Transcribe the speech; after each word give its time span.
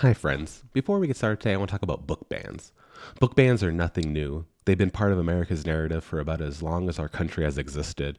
Hi, 0.00 0.14
friends. 0.14 0.64
Before 0.72 0.98
we 0.98 1.08
get 1.08 1.18
started 1.18 1.40
today, 1.40 1.52
I 1.52 1.58
want 1.58 1.68
to 1.68 1.74
talk 1.74 1.82
about 1.82 2.06
book 2.06 2.26
bans. 2.30 2.72
Book 3.18 3.34
bans 3.34 3.62
are 3.62 3.70
nothing 3.70 4.14
new. 4.14 4.46
They've 4.64 4.78
been 4.78 4.90
part 4.90 5.12
of 5.12 5.18
America's 5.18 5.66
narrative 5.66 6.02
for 6.02 6.20
about 6.20 6.40
as 6.40 6.62
long 6.62 6.88
as 6.88 6.98
our 6.98 7.06
country 7.06 7.44
has 7.44 7.58
existed. 7.58 8.18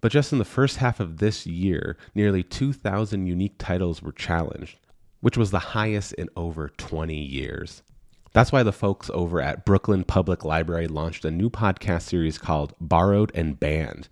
But 0.00 0.10
just 0.10 0.32
in 0.32 0.40
the 0.40 0.44
first 0.44 0.78
half 0.78 0.98
of 0.98 1.18
this 1.18 1.46
year, 1.46 1.96
nearly 2.12 2.42
2,000 2.42 3.24
unique 3.24 3.54
titles 3.56 4.02
were 4.02 4.10
challenged, 4.10 4.80
which 5.20 5.36
was 5.36 5.52
the 5.52 5.60
highest 5.60 6.12
in 6.14 6.28
over 6.34 6.70
20 6.70 7.14
years. 7.14 7.84
That's 8.32 8.50
why 8.50 8.64
the 8.64 8.72
folks 8.72 9.08
over 9.14 9.40
at 9.40 9.64
Brooklyn 9.64 10.02
Public 10.02 10.44
Library 10.44 10.88
launched 10.88 11.24
a 11.24 11.30
new 11.30 11.50
podcast 11.50 12.02
series 12.02 12.36
called 12.36 12.74
Borrowed 12.80 13.30
and 13.32 13.60
Banned. 13.60 14.08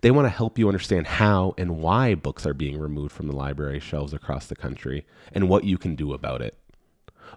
They 0.00 0.10
want 0.10 0.26
to 0.26 0.30
help 0.30 0.58
you 0.58 0.68
understand 0.68 1.06
how 1.06 1.54
and 1.58 1.78
why 1.78 2.14
books 2.14 2.46
are 2.46 2.54
being 2.54 2.78
removed 2.78 3.12
from 3.12 3.26
the 3.26 3.36
library 3.36 3.80
shelves 3.80 4.12
across 4.12 4.46
the 4.46 4.56
country 4.56 5.04
and 5.32 5.48
what 5.48 5.64
you 5.64 5.78
can 5.78 5.94
do 5.94 6.12
about 6.12 6.42
it. 6.42 6.56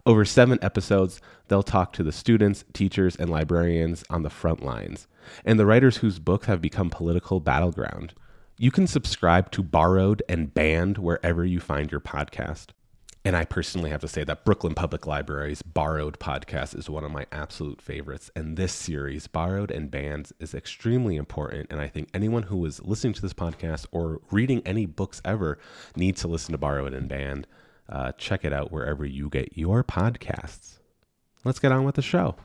Over 0.06 0.26
seven 0.26 0.60
episodes, 0.62 1.22
they'll 1.48 1.64
talk 1.64 1.94
to 1.94 2.04
the 2.04 2.12
students, 2.12 2.66
teachers, 2.74 3.16
and 3.16 3.30
librarians 3.30 4.04
on 4.10 4.24
the 4.24 4.30
front 4.30 4.64
lines, 4.64 5.08
and 5.44 5.60
the 5.60 5.66
writers 5.66 5.98
whose 5.98 6.20
books 6.20 6.48
have 6.48 6.62
become 6.62 6.90
political 6.90 7.40
battleground. 7.40 8.14
You 8.58 8.72
can 8.72 8.88
subscribe 8.88 9.52
to 9.52 9.64
Borrowed 9.64 10.22
and 10.30 10.54
Banned 10.54 10.98
wherever 10.98 11.46
you 11.46 11.60
find 11.60 11.92
your 11.92 12.02
podcast. 12.02 12.68
And 13.26 13.36
I 13.36 13.44
personally 13.44 13.90
have 13.90 14.02
to 14.02 14.08
say 14.08 14.24
that 14.24 14.46
Brooklyn 14.46 14.76
Public 14.76 15.08
Library's 15.08 15.64
Borrowed 15.64 16.20
podcast 16.20 16.78
is 16.78 16.92
one 16.92 17.04
of 17.04 17.10
my 17.10 17.26
absolute 17.32 17.82
favorites. 17.82 18.30
And 18.36 18.56
this 18.56 18.72
series, 18.72 19.26
Borrowed 19.26 19.72
and 19.72 19.90
Banned, 19.90 20.30
is 20.40 20.54
extremely 20.54 21.16
important. 21.16 21.66
And 21.72 21.82
I 21.82 21.88
think 21.88 22.08
anyone 22.14 22.44
who 22.44 22.64
is 22.68 22.84
listening 22.84 23.14
to 23.14 23.24
this 23.24 23.34
podcast 23.34 23.88
or 23.92 24.22
reading 24.30 24.62
any 24.64 24.86
books 24.86 25.24
ever 25.26 25.58
needs 25.96 26.22
to 26.22 26.28
listen 26.28 26.52
to 26.52 26.60
Borrowed 26.60 26.94
and 26.94 27.10
Banned. 27.10 27.48
Uh, 27.90 28.12
check 28.12 28.46
it 28.46 28.54
out 28.54 28.72
wherever 28.72 29.04
you 29.04 29.28
get 29.30 29.58
your 29.58 29.84
podcasts. 29.84 30.78
Let's 31.44 31.58
get 31.58 31.72
on 31.72 31.84
with 31.84 31.96
the 31.96 32.04
show. 32.04 32.36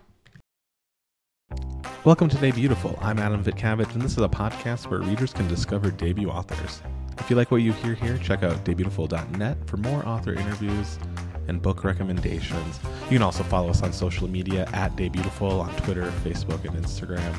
Welcome 2.05 2.31
to 2.31 2.37
Debutiful. 2.39 2.97
I'm 3.03 3.19
Adam 3.19 3.45
Vitkavage, 3.45 3.93
and 3.93 4.01
this 4.01 4.13
is 4.13 4.19
a 4.23 4.29
podcast 4.31 4.87
where 4.87 5.01
readers 5.01 5.35
can 5.35 5.47
discover 5.47 5.91
debut 5.91 6.31
authors. 6.31 6.81
If 7.21 7.31
you 7.31 7.37
like 7.37 7.51
what 7.51 7.59
you 7.63 7.73
hear 7.73 7.95
here, 7.95 8.19
check 8.19 8.43
out 8.43 8.65
debutiful.net 8.65 9.59
for 9.67 9.77
more 9.77 10.05
author 10.07 10.33
interviews 10.33 10.99
and 11.47 11.63
book 11.63 11.85
recommendations. 11.85 12.81
You 13.05 13.19
can 13.19 13.23
also 13.23 13.43
follow 13.45 13.69
us 13.69 13.83
on 13.83 13.93
social 13.93 14.27
media 14.27 14.69
at 14.73 14.97
Debutiful 14.97 15.61
on 15.61 15.77
Twitter, 15.83 16.11
Facebook, 16.25 16.65
and 16.65 16.75
Instagram. 16.77 17.37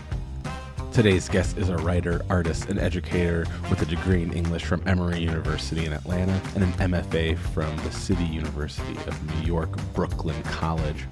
Today's 0.91 1.29
guest 1.29 1.57
is 1.57 1.69
a 1.69 1.77
writer, 1.77 2.21
artist, 2.29 2.69
and 2.69 2.77
educator 2.77 3.45
with 3.69 3.81
a 3.81 3.85
degree 3.85 4.21
in 4.23 4.33
English 4.33 4.65
from 4.65 4.85
Emory 4.85 5.19
University 5.19 5.85
in 5.85 5.93
Atlanta 5.93 6.41
and 6.53 6.63
an 6.63 6.73
MFA 6.73 7.37
from 7.37 7.75
the 7.77 7.91
City 7.91 8.25
University 8.25 8.97
of 9.07 9.35
New 9.35 9.47
York 9.47 9.69
Brooklyn 9.93 10.41
College. 10.43 11.05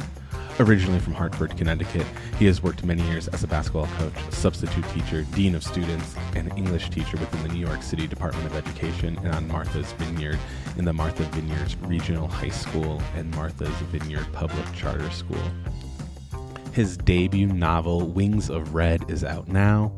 Originally 0.60 1.00
from 1.00 1.14
Hartford, 1.14 1.56
Connecticut, 1.56 2.06
he 2.38 2.46
has 2.46 2.62
worked 2.62 2.84
many 2.84 3.02
years 3.04 3.30
as 3.30 3.46
a 3.46 3.48
basketball 3.48 3.88
coach, 3.98 4.14
substitute 4.30 4.84
teacher, 4.90 5.22
dean 5.34 5.56
of 5.56 5.64
students, 5.64 6.16
and 6.36 6.52
English 6.58 6.90
teacher 6.90 7.16
within 7.16 7.44
the 7.44 7.54
New 7.54 7.66
York 7.66 7.82
City 7.82 8.08
Department 8.08 8.46
of 8.46 8.56
Education 8.58 9.18
and 9.20 9.34
on 9.34 9.48
Martha's 9.48 9.94
Vineyard 9.94 10.38
in 10.78 10.84
the 10.84 10.92
Martha 10.92 11.24
Vineyards 11.24 11.78
Regional 11.78 12.28
High 12.28 12.50
School 12.50 13.02
and 13.16 13.34
Martha's 13.36 13.70
Vineyard 13.90 14.28
Public 14.34 14.66
Charter 14.76 15.10
School. 15.12 15.42
His 16.74 16.98
debut 16.98 17.48
novel, 17.48 18.08
Wings 18.10 18.50
of 18.50 18.76
Red, 18.76 19.10
is 19.10 19.24
out 19.24 19.48
now. 19.48 19.94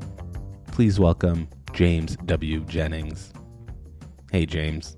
Please 0.67 0.99
welcome 0.99 1.47
James 1.73 2.17
W. 2.25 2.59
Jennings. 2.65 3.33
Hey, 4.31 4.45
James. 4.45 4.95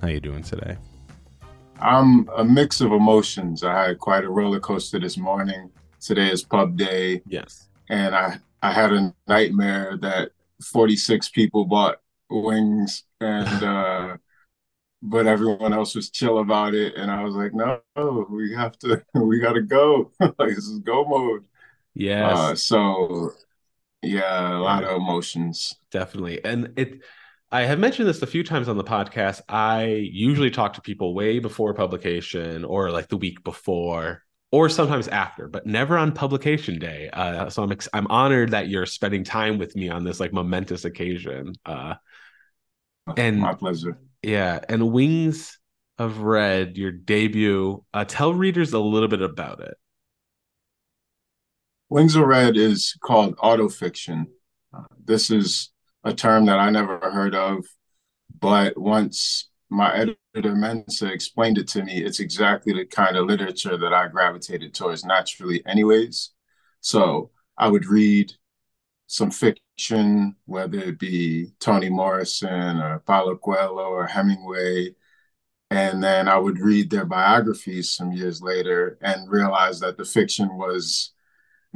How 0.00 0.08
you 0.08 0.20
doing 0.20 0.44
today? 0.44 0.76
I'm 1.82 2.28
a 2.36 2.44
mix 2.44 2.80
of 2.80 2.92
emotions. 2.92 3.64
I 3.64 3.88
had 3.88 3.98
quite 3.98 4.24
a 4.24 4.30
roller 4.30 4.60
coaster 4.60 4.98
this 5.00 5.16
morning. 5.18 5.70
Today 6.00 6.30
is 6.30 6.42
pub 6.42 6.76
day. 6.76 7.22
Yes. 7.26 7.68
And 7.90 8.14
I, 8.14 8.38
I 8.62 8.72
had 8.72 8.92
a 8.92 9.14
nightmare 9.26 9.98
that 10.00 10.30
46 10.62 11.30
people 11.30 11.64
bought 11.64 11.96
wings 12.30 13.04
and 13.20 13.64
uh 13.64 14.16
but 15.04 15.26
everyone 15.26 15.72
else 15.72 15.96
was 15.96 16.10
chill 16.10 16.38
about 16.38 16.74
it 16.74 16.94
and 16.94 17.10
I 17.10 17.24
was 17.24 17.34
like, 17.34 17.52
no, 17.52 17.80
we 18.30 18.54
have 18.54 18.78
to 18.78 19.02
we 19.14 19.40
gotta 19.40 19.62
go. 19.62 20.12
like 20.20 20.54
this 20.54 20.68
is 20.68 20.78
go 20.78 21.04
mode. 21.04 21.44
Yes. 21.94 22.38
Uh, 22.38 22.54
so 22.54 23.30
yeah, 24.02 24.56
a 24.56 24.60
lot 24.60 24.84
of 24.84 24.96
emotions. 24.96 25.74
Definitely. 25.90 26.44
And 26.44 26.72
it 26.76 27.00
I 27.52 27.66
have 27.66 27.78
mentioned 27.78 28.08
this 28.08 28.22
a 28.22 28.26
few 28.26 28.42
times 28.42 28.66
on 28.66 28.78
the 28.78 28.84
podcast. 28.84 29.42
I 29.46 29.84
usually 29.84 30.50
talk 30.50 30.72
to 30.72 30.80
people 30.80 31.14
way 31.14 31.38
before 31.38 31.74
publication 31.74 32.64
or 32.64 32.90
like 32.90 33.08
the 33.08 33.18
week 33.18 33.44
before 33.44 34.22
or 34.50 34.70
sometimes 34.70 35.06
after, 35.08 35.48
but 35.48 35.66
never 35.66 35.98
on 35.98 36.12
publication 36.12 36.78
day. 36.78 37.10
Uh, 37.12 37.50
so 37.50 37.62
I'm 37.62 37.70
ex- 37.70 37.90
I'm 37.92 38.06
honored 38.06 38.52
that 38.52 38.68
you're 38.68 38.86
spending 38.86 39.22
time 39.22 39.58
with 39.58 39.76
me 39.76 39.90
on 39.90 40.02
this 40.02 40.18
like 40.18 40.32
momentous 40.32 40.86
occasion. 40.86 41.52
Uh, 41.66 41.96
and 43.18 43.40
my 43.40 43.52
pleasure. 43.52 43.98
Yeah, 44.22 44.60
and 44.70 44.90
Wings 44.90 45.58
of 45.98 46.20
Red, 46.20 46.78
your 46.78 46.90
debut. 46.90 47.84
Uh, 47.92 48.06
tell 48.06 48.32
readers 48.32 48.72
a 48.72 48.80
little 48.80 49.08
bit 49.08 49.20
about 49.20 49.60
it. 49.60 49.74
Wings 51.90 52.16
of 52.16 52.24
Red 52.24 52.56
is 52.56 52.96
called 53.02 53.36
autofiction. 53.36 54.28
Uh, 54.74 54.84
this 55.04 55.30
is 55.30 55.71
a 56.04 56.12
term 56.12 56.46
that 56.46 56.58
I 56.58 56.70
never 56.70 56.98
heard 56.98 57.34
of. 57.34 57.64
But 58.40 58.76
once 58.78 59.50
my 59.70 59.94
editor 59.94 60.54
Mensa 60.54 61.10
explained 61.12 61.58
it 61.58 61.68
to 61.68 61.82
me, 61.82 62.02
it's 62.02 62.20
exactly 62.20 62.72
the 62.72 62.84
kind 62.84 63.16
of 63.16 63.26
literature 63.26 63.76
that 63.76 63.92
I 63.92 64.08
gravitated 64.08 64.74
towards 64.74 65.04
naturally, 65.04 65.64
anyways. 65.66 66.30
So 66.80 67.30
I 67.56 67.68
would 67.68 67.86
read 67.86 68.32
some 69.06 69.30
fiction, 69.30 70.36
whether 70.46 70.78
it 70.78 70.98
be 70.98 71.52
Toni 71.60 71.90
Morrison 71.90 72.78
or 72.80 73.00
Paulo 73.00 73.36
Coelho 73.36 73.90
or 73.90 74.06
Hemingway. 74.06 74.94
And 75.70 76.02
then 76.02 76.28
I 76.28 76.36
would 76.36 76.58
read 76.58 76.90
their 76.90 77.06
biographies 77.06 77.92
some 77.92 78.12
years 78.12 78.42
later 78.42 78.98
and 79.00 79.30
realize 79.30 79.80
that 79.80 79.96
the 79.96 80.04
fiction 80.04 80.56
was 80.56 81.12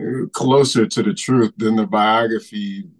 uh, 0.00 0.26
closer 0.32 0.86
to 0.86 1.02
the 1.02 1.14
truth 1.14 1.52
than 1.56 1.76
the 1.76 1.86
biography 1.86 2.90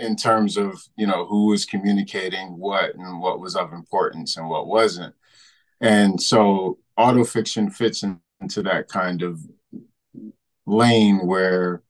in 0.00 0.16
terms 0.16 0.56
of 0.56 0.82
you 0.96 1.06
know 1.06 1.26
who 1.26 1.46
was 1.48 1.64
communicating 1.66 2.58
what 2.58 2.94
and 2.94 3.20
what 3.20 3.40
was 3.40 3.56
of 3.56 3.72
importance 3.72 4.36
and 4.36 4.48
what 4.48 4.66
wasn't. 4.66 5.14
And 5.80 6.20
so 6.20 6.78
autofiction 6.98 7.72
fits 7.72 8.02
in, 8.02 8.20
into 8.40 8.62
that 8.64 8.88
kind 8.88 9.22
of 9.22 9.40
lane 10.66 11.26
where 11.26 11.82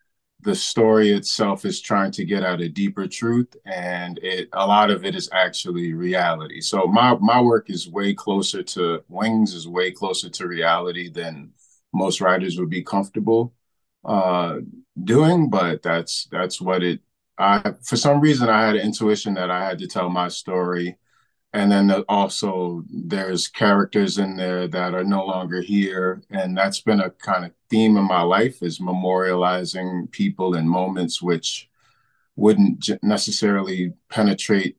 the 0.43 0.55
story 0.55 1.11
itself 1.13 1.67
is 1.67 1.83
trying 1.83 2.11
to 2.13 2.25
get 2.25 2.43
at 2.43 2.63
a 2.63 2.69
deeper 2.69 3.07
truth 3.07 3.55
and 3.67 4.19
it 4.23 4.49
a 4.55 4.67
lot 4.67 4.91
of 4.91 5.05
it 5.05 5.15
is 5.15 5.29
actually 5.33 5.93
reality. 5.93 6.61
So 6.61 6.87
my 6.87 7.15
my 7.17 7.41
work 7.41 7.71
is 7.71 7.89
way 7.89 8.15
closer 8.15 8.63
to 8.63 9.03
wings 9.09 9.55
is 9.55 9.69
way 9.69 9.91
closer 9.93 10.31
to 10.31 10.47
reality 10.49 11.11
than 11.11 11.51
most 11.93 12.21
writers 12.21 12.59
would 12.59 12.71
be 12.71 12.83
comfortable 12.83 13.53
uh 14.05 14.57
doing 15.05 15.51
but 15.51 15.83
that's 15.83 16.27
that's 16.31 16.61
what 16.61 16.83
it 16.83 17.01
I 17.41 17.75
for 17.83 17.97
some 17.97 18.21
reason 18.21 18.49
I 18.49 18.67
had 18.67 18.77
an 18.77 18.83
intuition 18.83 19.35
that 19.35 19.51
I 19.51 19.65
had 19.65 19.79
to 19.79 19.87
tell 19.87 20.11
my 20.11 20.29
story, 20.29 20.99
and 21.53 21.73
then 21.73 21.91
also 22.09 22.85
there's 22.91 23.49
characters 23.49 24.19
in 24.19 24.37
there 24.37 24.69
that 24.69 24.95
are 24.95 25.05
no 25.05 25.25
longer 25.25 25.61
here, 25.63 26.23
and 26.31 26.57
that's 26.57 26.81
been 26.83 27.01
a 27.01 27.11
kind 27.11 27.47
of 27.47 27.53
theme 27.71 27.97
in 27.97 28.05
my 28.05 28.23
life 28.23 28.63
is 28.63 28.79
memorializing 28.79 30.11
people 30.11 30.55
and 30.55 30.69
moments 30.69 31.23
which 31.23 31.69
wouldn't 32.37 32.91
necessarily 33.03 33.93
penetrate 34.09 34.77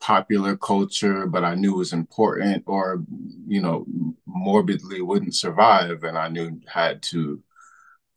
popular 0.00 0.56
culture, 0.56 1.26
but 1.26 1.44
I 1.44 1.54
knew 1.54 1.74
was 1.74 1.92
important, 1.92 2.64
or 2.66 3.04
you 3.46 3.62
know, 3.62 3.86
morbidly 4.26 5.00
wouldn't 5.00 5.34
survive, 5.34 6.02
and 6.04 6.18
I 6.18 6.28
knew 6.28 6.60
had 6.66 7.02
to 7.04 7.42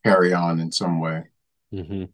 carry 0.03 0.33
on 0.33 0.59
in 0.59 0.71
some 0.71 0.99
way. 0.99 1.25
Mm-hmm 1.73 2.05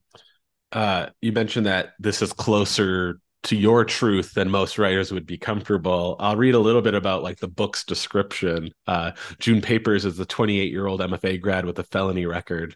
uh, 0.71 1.07
you 1.21 1.31
mentioned 1.31 1.65
that 1.65 1.93
this 1.99 2.21
is 2.21 2.33
closer 2.33 3.19
to 3.43 3.55
your 3.55 3.85
truth 3.85 4.33
than 4.33 4.49
most 4.49 4.77
writers 4.77 5.11
would 5.11 5.25
be 5.25 5.37
comfortable. 5.37 6.17
I'll 6.19 6.35
read 6.35 6.55
a 6.55 6.59
little 6.59 6.81
bit 6.81 6.93
about 6.93 7.23
like 7.23 7.39
the 7.39 7.47
book's 7.47 7.85
description. 7.85 8.71
Uh, 8.85 9.11
June 9.39 9.61
Papers 9.61 10.05
is 10.05 10.17
the 10.17 10.25
28 10.25 10.71
year 10.71 10.87
old 10.87 10.99
MFA 10.99 11.39
grad 11.39 11.65
with 11.65 11.79
a 11.79 11.83
felony 11.83 12.25
record. 12.25 12.75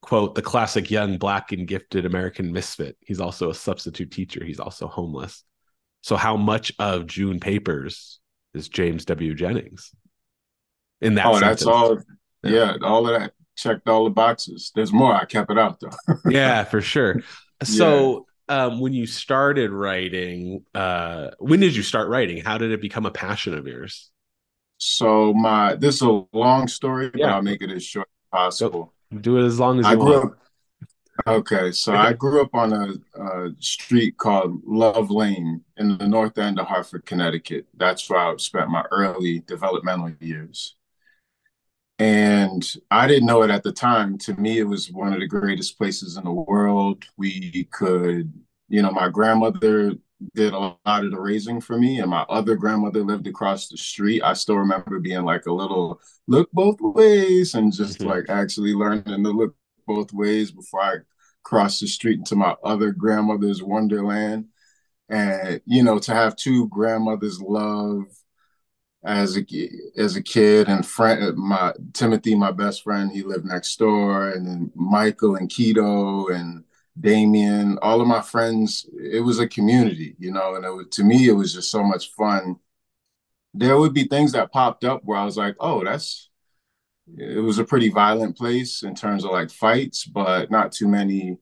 Quote, 0.00 0.34
the 0.34 0.42
classic 0.42 0.90
young, 0.90 1.18
black, 1.18 1.52
and 1.52 1.68
gifted 1.68 2.06
American 2.06 2.52
misfit. 2.52 2.96
He's 3.00 3.20
also 3.20 3.50
a 3.50 3.54
substitute 3.54 4.10
teacher. 4.10 4.44
He's 4.44 4.58
also 4.58 4.88
homeless. 4.88 5.44
So, 6.00 6.16
how 6.16 6.36
much 6.36 6.72
of 6.80 7.06
June 7.06 7.38
Papers 7.38 8.18
is 8.52 8.68
James 8.68 9.04
W. 9.04 9.32
Jennings? 9.34 9.92
In 11.00 11.14
that, 11.14 11.26
oh, 11.26 11.34
sentence? 11.34 11.60
that's 11.60 11.66
all. 11.66 11.98
Yeah. 12.42 12.50
yeah, 12.50 12.76
all 12.82 13.06
of 13.06 13.20
that 13.20 13.32
checked 13.56 13.88
all 13.88 14.04
the 14.04 14.10
boxes. 14.10 14.72
There's 14.74 14.92
more. 14.92 15.14
I 15.14 15.24
kept 15.24 15.50
it 15.50 15.58
out 15.58 15.80
though. 15.80 16.16
yeah, 16.30 16.64
for 16.64 16.80
sure. 16.80 17.22
So 17.62 18.26
yeah. 18.48 18.64
um, 18.64 18.80
when 18.80 18.92
you 18.92 19.06
started 19.06 19.70
writing, 19.70 20.64
uh, 20.74 21.30
when 21.38 21.60
did 21.60 21.76
you 21.76 21.82
start 21.82 22.08
writing? 22.08 22.42
How 22.42 22.58
did 22.58 22.72
it 22.72 22.80
become 22.80 23.06
a 23.06 23.10
passion 23.10 23.54
of 23.54 23.66
yours? 23.66 24.10
So 24.78 25.32
my 25.32 25.76
this 25.76 25.96
is 25.96 26.02
a 26.02 26.24
long 26.32 26.66
story, 26.66 27.10
but 27.10 27.20
yeah. 27.20 27.34
I'll 27.34 27.42
make 27.42 27.62
it 27.62 27.70
as 27.70 27.84
short 27.84 28.08
as 28.08 28.38
possible. 28.38 28.92
Do 29.20 29.38
it 29.38 29.44
as 29.44 29.60
long 29.60 29.78
as 29.78 29.86
you 29.86 29.92
I 29.92 29.94
want. 29.94 30.24
Up, 30.24 30.38
okay, 31.28 31.70
so 31.70 31.94
I 31.94 32.14
grew 32.14 32.42
up 32.42 32.54
on 32.54 32.72
a, 32.72 33.22
a, 33.22 33.50
street 33.60 34.16
called 34.16 34.60
Love 34.66 35.10
Lane 35.10 35.62
in 35.76 35.98
the 35.98 36.08
north 36.08 36.38
end 36.38 36.58
of 36.58 36.66
Hartford, 36.66 37.06
Connecticut. 37.06 37.66
That's 37.76 38.08
where 38.10 38.18
I 38.18 38.34
spent 38.38 38.70
my 38.70 38.84
early 38.90 39.40
developmental 39.46 40.10
years. 40.18 40.74
And 42.02 42.68
I 42.90 43.06
didn't 43.06 43.28
know 43.28 43.42
it 43.42 43.50
at 43.50 43.62
the 43.62 43.70
time. 43.70 44.18
To 44.18 44.34
me, 44.34 44.58
it 44.58 44.64
was 44.64 44.90
one 44.90 45.12
of 45.12 45.20
the 45.20 45.28
greatest 45.28 45.78
places 45.78 46.16
in 46.16 46.24
the 46.24 46.32
world. 46.32 47.04
We 47.16 47.68
could, 47.70 48.32
you 48.68 48.82
know, 48.82 48.90
my 48.90 49.08
grandmother 49.08 49.92
did 50.34 50.52
a 50.52 50.58
lot 50.58 50.80
of 50.84 51.12
the 51.12 51.20
raising 51.20 51.60
for 51.60 51.78
me, 51.78 52.00
and 52.00 52.10
my 52.10 52.22
other 52.22 52.56
grandmother 52.56 53.04
lived 53.04 53.28
across 53.28 53.68
the 53.68 53.76
street. 53.76 54.20
I 54.24 54.32
still 54.32 54.56
remember 54.56 54.98
being 54.98 55.22
like 55.22 55.46
a 55.46 55.52
little 55.52 56.00
look 56.26 56.50
both 56.50 56.80
ways 56.80 57.54
and 57.54 57.72
just 57.72 58.00
mm-hmm. 58.00 58.08
like 58.08 58.24
actually 58.28 58.74
learning 58.74 59.04
to 59.04 59.30
look 59.30 59.54
both 59.86 60.12
ways 60.12 60.50
before 60.50 60.80
I 60.80 60.94
crossed 61.44 61.82
the 61.82 61.86
street 61.86 62.18
into 62.18 62.34
my 62.34 62.56
other 62.64 62.90
grandmother's 62.90 63.62
wonderland. 63.62 64.46
And 65.08 65.60
you 65.66 65.84
know, 65.84 66.00
to 66.00 66.12
have 66.12 66.34
two 66.34 66.66
grandmothers 66.66 67.40
love 67.40 68.06
as 69.04 69.36
a 69.36 69.44
as 69.96 70.16
a 70.16 70.22
kid 70.22 70.68
and 70.68 70.86
friend 70.86 71.36
my 71.36 71.72
Timothy, 71.92 72.34
my 72.34 72.52
best 72.52 72.84
friend, 72.84 73.10
he 73.10 73.22
lived 73.22 73.44
next 73.44 73.76
door, 73.78 74.30
and 74.30 74.46
then 74.46 74.72
Michael 74.74 75.36
and 75.36 75.48
Keto 75.48 76.32
and 76.34 76.64
Damien, 77.00 77.78
all 77.82 78.00
of 78.00 78.06
my 78.06 78.20
friends, 78.20 78.86
it 79.00 79.20
was 79.20 79.38
a 79.38 79.48
community, 79.48 80.14
you 80.18 80.30
know, 80.30 80.54
and 80.54 80.64
it 80.64 80.70
was, 80.70 80.86
to 80.92 81.04
me, 81.04 81.28
it 81.28 81.32
was 81.32 81.54
just 81.54 81.70
so 81.70 81.82
much 81.82 82.10
fun. 82.12 82.56
There 83.54 83.78
would 83.78 83.94
be 83.94 84.04
things 84.04 84.32
that 84.32 84.52
popped 84.52 84.84
up 84.84 85.02
where 85.04 85.18
I 85.18 85.24
was 85.24 85.36
like, 85.36 85.56
oh, 85.60 85.84
that's, 85.84 86.30
it 87.16 87.42
was 87.42 87.58
a 87.58 87.64
pretty 87.64 87.90
violent 87.90 88.36
place 88.36 88.82
in 88.82 88.94
terms 88.94 89.24
of 89.24 89.30
like 89.30 89.50
fights, 89.50 90.04
but 90.04 90.50
not 90.50 90.72
too 90.72 90.88
many 90.88 91.38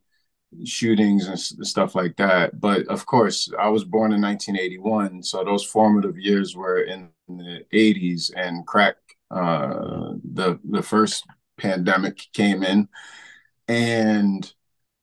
shootings 0.65 1.27
and 1.29 1.39
stuff 1.39 1.95
like 1.95 2.17
that. 2.17 2.61
But 2.61 2.87
of 2.89 3.07
course, 3.07 3.51
I 3.59 3.69
was 3.69 3.85
born 3.85 4.13
in 4.13 4.21
1981, 4.21 5.23
so 5.23 5.45
those 5.45 5.65
formative 5.65 6.19
years 6.19 6.57
were 6.57 6.83
in 6.83 7.11
the 7.39 7.65
80s, 7.73 8.33
and 8.37 8.67
crack, 8.67 8.97
uh, 9.31 10.15
the 10.33 10.59
the 10.65 10.83
first 10.83 11.27
pandemic 11.59 12.21
came 12.33 12.63
in, 12.63 12.89
and 13.69 14.53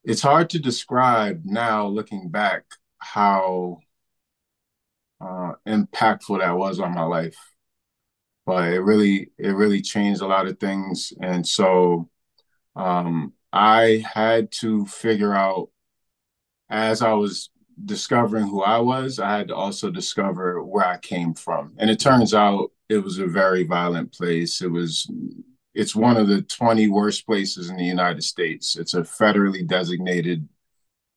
it's 0.03 0.21
hard 0.21 0.49
to 0.51 0.59
describe 0.59 1.41
now 1.45 1.87
looking 1.87 2.29
back 2.29 2.63
how 2.99 3.79
uh, 5.21 5.53
impactful 5.67 6.39
that 6.39 6.57
was 6.57 6.79
on 6.79 6.93
my 6.93 7.03
life. 7.03 7.37
But 8.45 8.73
it 8.73 8.79
really 8.79 9.31
it 9.37 9.49
really 9.51 9.81
changed 9.81 10.21
a 10.21 10.27
lot 10.27 10.47
of 10.47 10.59
things. 10.59 11.13
And 11.21 11.45
so 11.47 12.09
um, 12.75 13.33
i 13.53 14.03
had 14.13 14.51
to 14.51 14.85
figure 14.85 15.33
out 15.33 15.69
as 16.69 17.01
i 17.01 17.13
was 17.13 17.49
discovering 17.85 18.47
who 18.47 18.61
i 18.63 18.79
was 18.79 19.19
i 19.19 19.37
had 19.37 19.47
to 19.47 19.55
also 19.55 19.89
discover 19.89 20.63
where 20.63 20.85
i 20.85 20.97
came 20.97 21.33
from 21.33 21.73
and 21.77 21.89
it 21.89 21.99
turns 21.99 22.33
out 22.33 22.71
it 22.89 22.97
was 22.97 23.19
a 23.19 23.27
very 23.27 23.63
violent 23.63 24.11
place 24.11 24.61
it 24.61 24.71
was 24.71 25.07
it's 25.77 25.95
one 25.95 26.17
of 26.17 26.27
the 26.27 26.41
20 26.41 26.87
worst 26.87 27.25
places 27.27 27.69
in 27.69 27.77
the 27.77 27.85
United 27.85 28.23
States. 28.23 28.75
It's 28.77 28.95
a 28.95 29.01
federally 29.01 29.65
designated, 29.65 30.49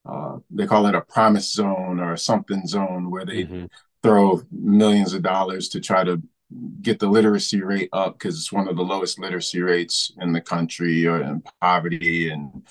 uh, 0.07 0.37
they 0.51 0.67
call 0.67 0.85
it 0.85 0.95
a 0.95 1.01
promise 1.01 1.51
zone 1.51 1.99
or 1.99 2.13
a 2.13 2.19
something 2.19 2.67
zone 2.67 3.11
where 3.11 3.25
they 3.25 3.45
mm-hmm. 3.45 3.65
throw 4.03 4.43
millions 4.53 5.15
of 5.15 5.23
dollars 5.23 5.71
to 5.71 5.81
try 5.81 6.05
to 6.05 6.23
get 6.83 6.99
the 6.99 7.09
literacy 7.09 7.63
rate 7.63 7.89
up 7.95 8.19
because 8.19 8.37
it's 8.37 8.53
one 8.53 8.69
of 8.69 8.77
the 8.77 8.83
lowest 8.83 9.19
literacy 9.19 9.63
rates 9.63 10.13
in 10.21 10.33
the 10.35 10.43
country 10.43 11.07
or 11.07 11.23
in 11.23 11.43
poverty 11.63 12.29
and 12.29 12.67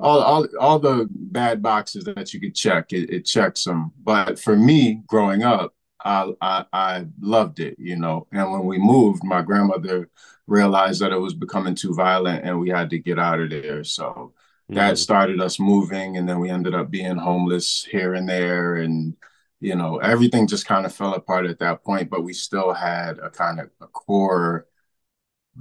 all, 0.00 0.20
all, 0.20 0.46
all 0.58 0.78
the 0.78 1.08
bad 1.10 1.62
boxes 1.62 2.04
that 2.04 2.32
you 2.32 2.40
could 2.40 2.54
check, 2.54 2.92
it, 2.92 3.10
it 3.10 3.24
checks 3.24 3.64
them. 3.64 3.92
But 4.02 4.38
for 4.38 4.56
me, 4.56 5.02
growing 5.06 5.42
up, 5.42 5.74
I, 6.04 6.32
I, 6.40 6.64
I 6.72 7.06
loved 7.20 7.60
it, 7.60 7.76
you 7.78 7.96
know. 7.96 8.26
And 8.32 8.50
when 8.50 8.64
we 8.64 8.78
moved, 8.78 9.22
my 9.24 9.42
grandmother 9.42 10.08
realized 10.46 11.00
that 11.00 11.12
it 11.12 11.18
was 11.18 11.34
becoming 11.34 11.74
too 11.74 11.94
violent 11.94 12.44
and 12.44 12.58
we 12.58 12.70
had 12.70 12.90
to 12.90 12.98
get 12.98 13.18
out 13.18 13.40
of 13.40 13.50
there. 13.50 13.84
So 13.84 14.04
mm-hmm. 14.04 14.74
that 14.74 14.98
started 14.98 15.40
us 15.40 15.60
moving, 15.60 16.16
and 16.16 16.28
then 16.28 16.40
we 16.40 16.50
ended 16.50 16.74
up 16.74 16.90
being 16.90 17.16
homeless 17.16 17.84
here 17.84 18.14
and 18.14 18.28
there, 18.28 18.76
and 18.76 19.16
you 19.60 19.74
know 19.74 19.98
everything 19.98 20.46
just 20.46 20.66
kind 20.66 20.86
of 20.86 20.94
fell 20.94 21.14
apart 21.14 21.46
at 21.46 21.58
that 21.58 21.84
point. 21.84 22.10
But 22.10 22.24
we 22.24 22.32
still 22.32 22.72
had 22.72 23.18
a 23.18 23.30
kind 23.30 23.60
of 23.60 23.70
a 23.80 23.86
core 23.86 24.66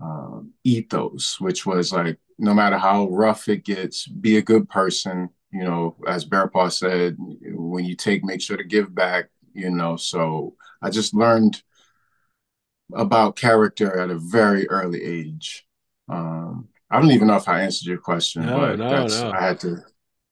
um, 0.02 0.52
ethos, 0.64 1.40
which 1.40 1.66
was 1.66 1.92
like 1.92 2.20
no 2.38 2.54
matter 2.54 2.78
how 2.78 3.10
rough 3.10 3.50
it 3.50 3.66
gets, 3.66 4.08
be 4.08 4.38
a 4.38 4.42
good 4.42 4.70
person. 4.70 5.30
You 5.52 5.64
know, 5.64 5.96
as 6.08 6.26
Bearpaw 6.26 6.72
said, 6.72 7.18
when 7.18 7.84
you 7.86 7.96
take, 7.96 8.24
make 8.24 8.42
sure 8.42 8.58
to 8.58 8.64
give 8.64 8.94
back 8.94 9.30
you 9.54 9.70
know. 9.70 9.96
So 9.98 10.56
I 10.82 10.90
just 10.90 11.14
learned 11.14 11.62
about 12.94 13.36
character 13.36 14.00
at 14.00 14.10
a 14.10 14.18
very 14.18 14.68
early 14.70 15.04
age. 15.04 15.66
Um, 16.08 16.70
I 16.90 17.00
don't 17.00 17.12
even 17.12 17.28
know 17.28 17.36
if 17.36 17.48
I 17.48 17.62
answered 17.62 17.88
your 17.88 18.00
question, 18.00 18.46
no, 18.46 18.58
but 18.58 18.80
no, 18.80 19.06
no. 19.06 19.32
I 19.32 19.42
had 19.42 19.60
to. 19.62 19.78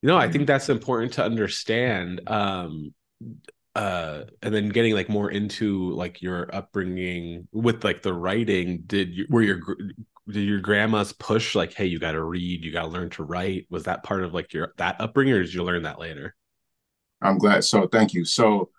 You 0.02 0.10
know, 0.10 0.18
I 0.18 0.30
think 0.32 0.48
that's 0.48 0.70
important 0.70 1.14
to 1.14 1.24
understand. 1.24 2.22
Um, 2.28 2.94
uh, 3.78 4.26
and 4.42 4.52
then 4.56 4.70
getting 4.70 4.96
like 4.96 5.08
more 5.08 5.30
into 5.30 5.92
like 5.92 6.20
your 6.20 6.50
upbringing 6.54 7.48
with 7.52 7.84
like 7.84 8.02
the 8.02 8.12
writing. 8.12 8.82
Did 8.88 9.16
you 9.16 9.28
were 9.30 9.44
your 9.44 9.62
did 10.28 10.48
your 10.48 10.60
grandma's 10.60 11.14
push 11.14 11.54
like, 11.54 11.76
hey, 11.76 11.86
you 11.86 12.00
got 12.00 12.14
to 12.14 12.24
read, 12.24 12.66
you 12.66 12.72
got 12.72 12.82
to 12.82 12.88
learn 12.88 13.12
to 13.12 13.24
write? 13.24 13.68
Was 13.70 13.84
that 13.84 14.04
part 14.04 14.24
of 14.24 14.34
like 14.34 14.52
your 14.52 14.74
that 14.78 15.00
upbringing, 15.00 15.36
or 15.36 15.44
did 15.44 15.54
you 15.54 15.64
learn 15.64 15.84
that 15.84 16.00
later? 16.00 16.36
I'm 17.22 17.38
glad. 17.38 17.66
So 17.66 17.88
thank 17.88 18.16
you. 18.16 18.26
So 18.26 18.72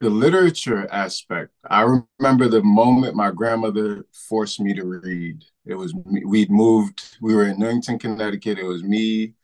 the 0.00 0.08
literature 0.08 0.88
aspect, 0.90 1.52
I 1.68 1.82
remember 2.18 2.48
the 2.48 2.62
moment 2.62 3.14
my 3.14 3.30
grandmother 3.30 4.06
forced 4.10 4.58
me 4.58 4.72
to 4.72 4.84
read. 4.84 5.44
It 5.66 5.74
was 5.74 5.94
we'd 6.26 6.50
moved. 6.50 7.18
We 7.20 7.34
were 7.34 7.44
in 7.44 7.58
Newington, 7.58 7.98
Connecticut. 7.98 8.58
It 8.58 8.64
was 8.64 8.82
me, 8.82 9.34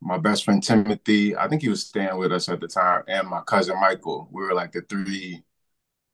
my 0.00 0.18
best 0.18 0.44
friend 0.44 0.62
Timothy. 0.62 1.36
I 1.36 1.48
think 1.48 1.62
he 1.62 1.68
was 1.68 1.86
staying 1.86 2.16
with 2.16 2.32
us 2.32 2.48
at 2.48 2.60
the 2.60 2.68
time, 2.68 3.02
and 3.08 3.28
my 3.28 3.40
cousin 3.42 3.78
Michael. 3.80 4.28
We 4.30 4.42
were 4.42 4.54
like 4.54 4.72
the 4.72 4.82
three, 4.82 5.42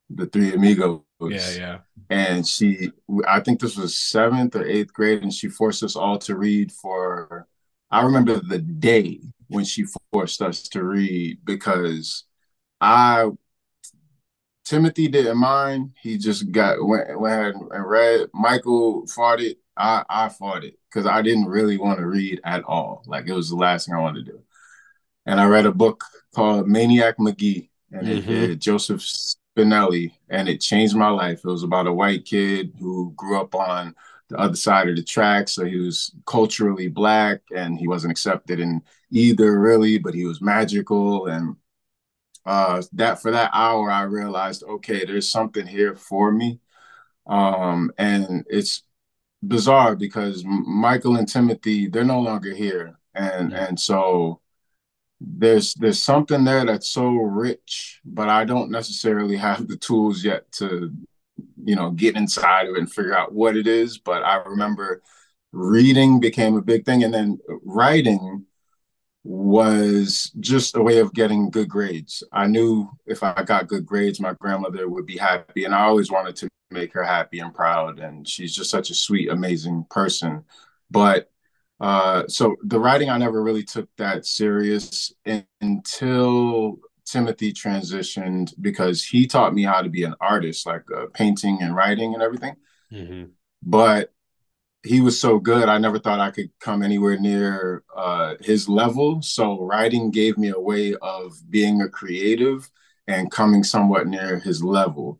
the 0.09 0.25
three 0.25 0.53
amigos. 0.53 1.01
Yeah, 1.21 1.51
yeah. 1.51 1.77
And 2.09 2.47
she, 2.47 2.91
I 3.27 3.39
think 3.39 3.59
this 3.59 3.77
was 3.77 3.97
seventh 3.97 4.55
or 4.55 4.65
eighth 4.65 4.93
grade, 4.93 5.23
and 5.23 5.33
she 5.33 5.49
forced 5.49 5.83
us 5.83 5.95
all 5.95 6.17
to 6.19 6.35
read 6.35 6.71
for. 6.71 7.47
I 7.89 8.03
remember 8.03 8.39
the 8.39 8.59
day 8.59 9.21
when 9.47 9.63
she 9.63 9.85
forced 10.11 10.41
us 10.41 10.63
to 10.69 10.83
read 10.83 11.39
because 11.45 12.25
I 12.81 13.29
Timothy 14.65 15.07
didn't 15.07 15.37
mind. 15.37 15.91
He 16.01 16.17
just 16.17 16.51
got 16.51 16.85
went 16.85 17.19
went 17.19 17.33
ahead 17.33 17.55
and 17.55 17.89
read. 17.89 18.27
Michael 18.33 19.07
fought 19.07 19.39
it. 19.39 19.57
I 19.77 20.03
I 20.09 20.29
fought 20.29 20.63
it 20.63 20.75
because 20.89 21.05
I 21.05 21.21
didn't 21.21 21.45
really 21.45 21.77
want 21.77 21.99
to 21.99 22.05
read 22.05 22.41
at 22.43 22.63
all. 22.63 23.03
Like 23.07 23.27
it 23.27 23.33
was 23.33 23.49
the 23.49 23.55
last 23.55 23.85
thing 23.85 23.95
I 23.95 24.01
wanted 24.01 24.25
to 24.25 24.31
do. 24.33 24.39
And 25.25 25.39
I 25.39 25.45
read 25.47 25.65
a 25.65 25.71
book 25.71 26.03
called 26.33 26.67
Maniac 26.67 27.19
Magee, 27.19 27.69
and 27.91 28.07
mm-hmm. 28.07 28.31
it, 28.31 28.49
it 28.51 28.59
Joseph 28.59 29.01
Spinelli, 29.01 30.13
and 30.29 30.47
it 30.47 30.61
changed 30.61 30.95
my 30.95 31.09
life. 31.09 31.39
It 31.43 31.47
was 31.47 31.63
about 31.63 31.87
a 31.87 31.93
white 31.93 32.25
kid 32.25 32.73
who 32.79 33.13
grew 33.15 33.39
up 33.39 33.53
on 33.55 33.95
the 34.29 34.37
other 34.37 34.55
side 34.55 34.89
of 34.89 34.95
the 34.95 35.03
track, 35.03 35.49
so 35.49 35.65
he 35.65 35.77
was 35.77 36.13
culturally 36.25 36.87
black, 36.87 37.41
and 37.55 37.77
he 37.77 37.87
wasn't 37.87 38.11
accepted 38.11 38.59
in 38.59 38.81
either 39.11 39.59
really, 39.59 39.97
but 39.97 40.13
he 40.13 40.25
was 40.25 40.41
magical 40.41 41.27
and 41.27 41.55
uh, 42.47 42.81
that 42.93 43.21
for 43.21 43.31
that 43.31 43.51
hour, 43.53 43.91
I 43.91 44.03
realized, 44.03 44.63
okay, 44.63 45.03
there's 45.03 45.29
something 45.29 45.67
here 45.67 45.97
for 45.97 46.31
me. 46.31 46.61
Um, 47.27 47.91
and 47.97 48.45
it's 48.49 48.83
bizarre 49.45 49.95
because 49.95 50.43
Michael 50.45 51.17
and 51.17 51.27
Timothy, 51.27 51.87
they're 51.87 52.03
no 52.03 52.19
longer 52.19 52.53
here. 52.53 52.97
And, 53.13 53.53
and 53.53 53.79
so 53.79 54.41
there's, 55.19 55.73
there's 55.75 56.01
something 56.01 56.43
there 56.43 56.65
that's 56.65 56.89
so 56.89 57.09
rich, 57.09 57.99
but 58.05 58.29
I 58.29 58.45
don't 58.45 58.71
necessarily 58.71 59.37
have 59.37 59.67
the 59.67 59.77
tools 59.77 60.23
yet 60.23 60.51
to, 60.53 60.91
you 61.63 61.75
know, 61.75 61.91
get 61.91 62.15
inside 62.15 62.67
of 62.67 62.75
it 62.75 62.79
and 62.79 62.91
figure 62.91 63.17
out 63.17 63.33
what 63.33 63.57
it 63.57 63.67
is. 63.67 63.97
But 63.97 64.23
I 64.23 64.37
remember 64.37 65.01
reading 65.51 66.19
became 66.19 66.55
a 66.55 66.61
big 66.61 66.85
thing 66.85 67.03
and 67.03 67.13
then 67.13 67.39
writing 67.63 68.45
was 69.27 70.31
just 70.39 70.77
a 70.77 70.81
way 70.81 70.99
of 70.99 71.13
getting 71.13 71.49
good 71.49 71.67
grades. 71.67 72.23
I 72.31 72.47
knew 72.47 72.89
if 73.05 73.23
I 73.23 73.43
got 73.43 73.67
good 73.67 73.85
grades, 73.85 74.21
my 74.21 74.33
grandmother 74.39 74.87
would 74.87 75.05
be 75.05 75.17
happy, 75.17 75.65
and 75.65 75.75
I 75.75 75.81
always 75.81 76.09
wanted 76.09 76.37
to 76.37 76.49
make 76.71 76.93
her 76.93 77.03
happy 77.03 77.39
and 77.39 77.53
proud. 77.53 77.99
And 77.99 78.27
she's 78.27 78.55
just 78.55 78.69
such 78.69 78.89
a 78.89 78.95
sweet, 78.95 79.29
amazing 79.29 79.85
person. 79.89 80.43
But 80.89 81.31
uh, 81.79 82.23
so 82.27 82.55
the 82.63 82.79
writing, 82.79 83.09
I 83.09 83.17
never 83.17 83.43
really 83.43 83.63
took 83.63 83.89
that 83.97 84.25
serious 84.25 85.13
until 85.61 86.79
Timothy 87.05 87.53
transitioned 87.53 88.53
because 88.59 89.03
he 89.03 89.27
taught 89.27 89.53
me 89.53 89.63
how 89.63 89.81
to 89.81 89.89
be 89.89 90.03
an 90.03 90.15
artist, 90.19 90.65
like 90.65 90.83
uh, 90.95 91.05
painting 91.13 91.59
and 91.61 91.75
writing 91.75 92.13
and 92.13 92.23
everything. 92.23 92.55
Mm-hmm. 92.91 93.25
But 93.63 94.13
he 94.83 95.01
was 95.01 95.19
so 95.19 95.39
good, 95.39 95.69
I 95.69 95.77
never 95.77 95.99
thought 95.99 96.19
I 96.19 96.31
could 96.31 96.49
come 96.59 96.81
anywhere 96.81 97.19
near 97.19 97.83
uh, 97.95 98.35
his 98.39 98.69
level. 98.69 99.21
So 99.21 99.61
writing 99.61 100.11
gave 100.11 100.37
me 100.37 100.49
a 100.49 100.59
way 100.59 100.95
of 101.01 101.33
being 101.49 101.81
a 101.81 101.89
creative 101.89 102.69
and 103.07 103.31
coming 103.31 103.63
somewhat 103.63 104.07
near 104.07 104.39
his 104.39 104.63
level. 104.63 105.19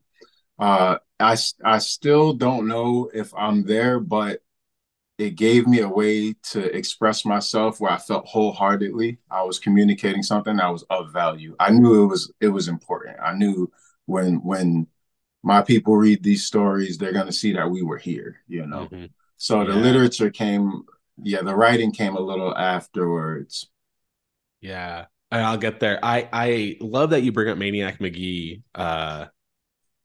Uh, 0.57 0.97
I 1.19 1.35
I 1.63 1.77
still 1.79 2.33
don't 2.33 2.67
know 2.67 3.09
if 3.13 3.33
I'm 3.35 3.63
there, 3.63 3.99
but 3.99 4.41
it 5.17 5.31
gave 5.31 5.65
me 5.67 5.79
a 5.79 5.89
way 5.89 6.35
to 6.51 6.75
express 6.75 7.25
myself 7.25 7.79
where 7.79 7.91
I 7.91 7.97
felt 7.97 8.27
wholeheartedly 8.27 9.17
I 9.31 9.43
was 9.43 9.57
communicating 9.57 10.21
something 10.21 10.57
that 10.57 10.71
was 10.71 10.83
of 10.89 11.11
value. 11.11 11.55
I 11.59 11.71
knew 11.71 12.03
it 12.03 12.07
was 12.07 12.31
it 12.39 12.49
was 12.49 12.67
important. 12.67 13.17
I 13.21 13.33
knew 13.33 13.71
when 14.05 14.35
when 14.43 14.87
my 15.43 15.61
people 15.61 15.95
read 15.97 16.23
these 16.23 16.45
stories, 16.45 16.97
they're 16.97 17.13
gonna 17.13 17.31
see 17.31 17.53
that 17.53 17.69
we 17.69 17.81
were 17.81 17.97
here, 17.97 18.41
you 18.47 18.67
know. 18.67 18.87
Mm-hmm. 18.91 19.05
So 19.37 19.61
yeah. 19.61 19.67
the 19.67 19.75
literature 19.75 20.29
came, 20.29 20.83
yeah, 21.23 21.41
the 21.41 21.55
writing 21.55 21.91
came 21.91 22.15
a 22.15 22.21
little 22.21 22.55
afterwards. 22.55 23.69
Yeah, 24.61 25.05
I'll 25.31 25.57
get 25.57 25.79
there. 25.79 25.99
I 26.03 26.29
I 26.31 26.77
love 26.79 27.11
that 27.11 27.21
you 27.21 27.31
bring 27.31 27.49
up 27.49 27.57
Maniac 27.57 27.99
Magee 28.01 28.63
Uh, 28.75 29.27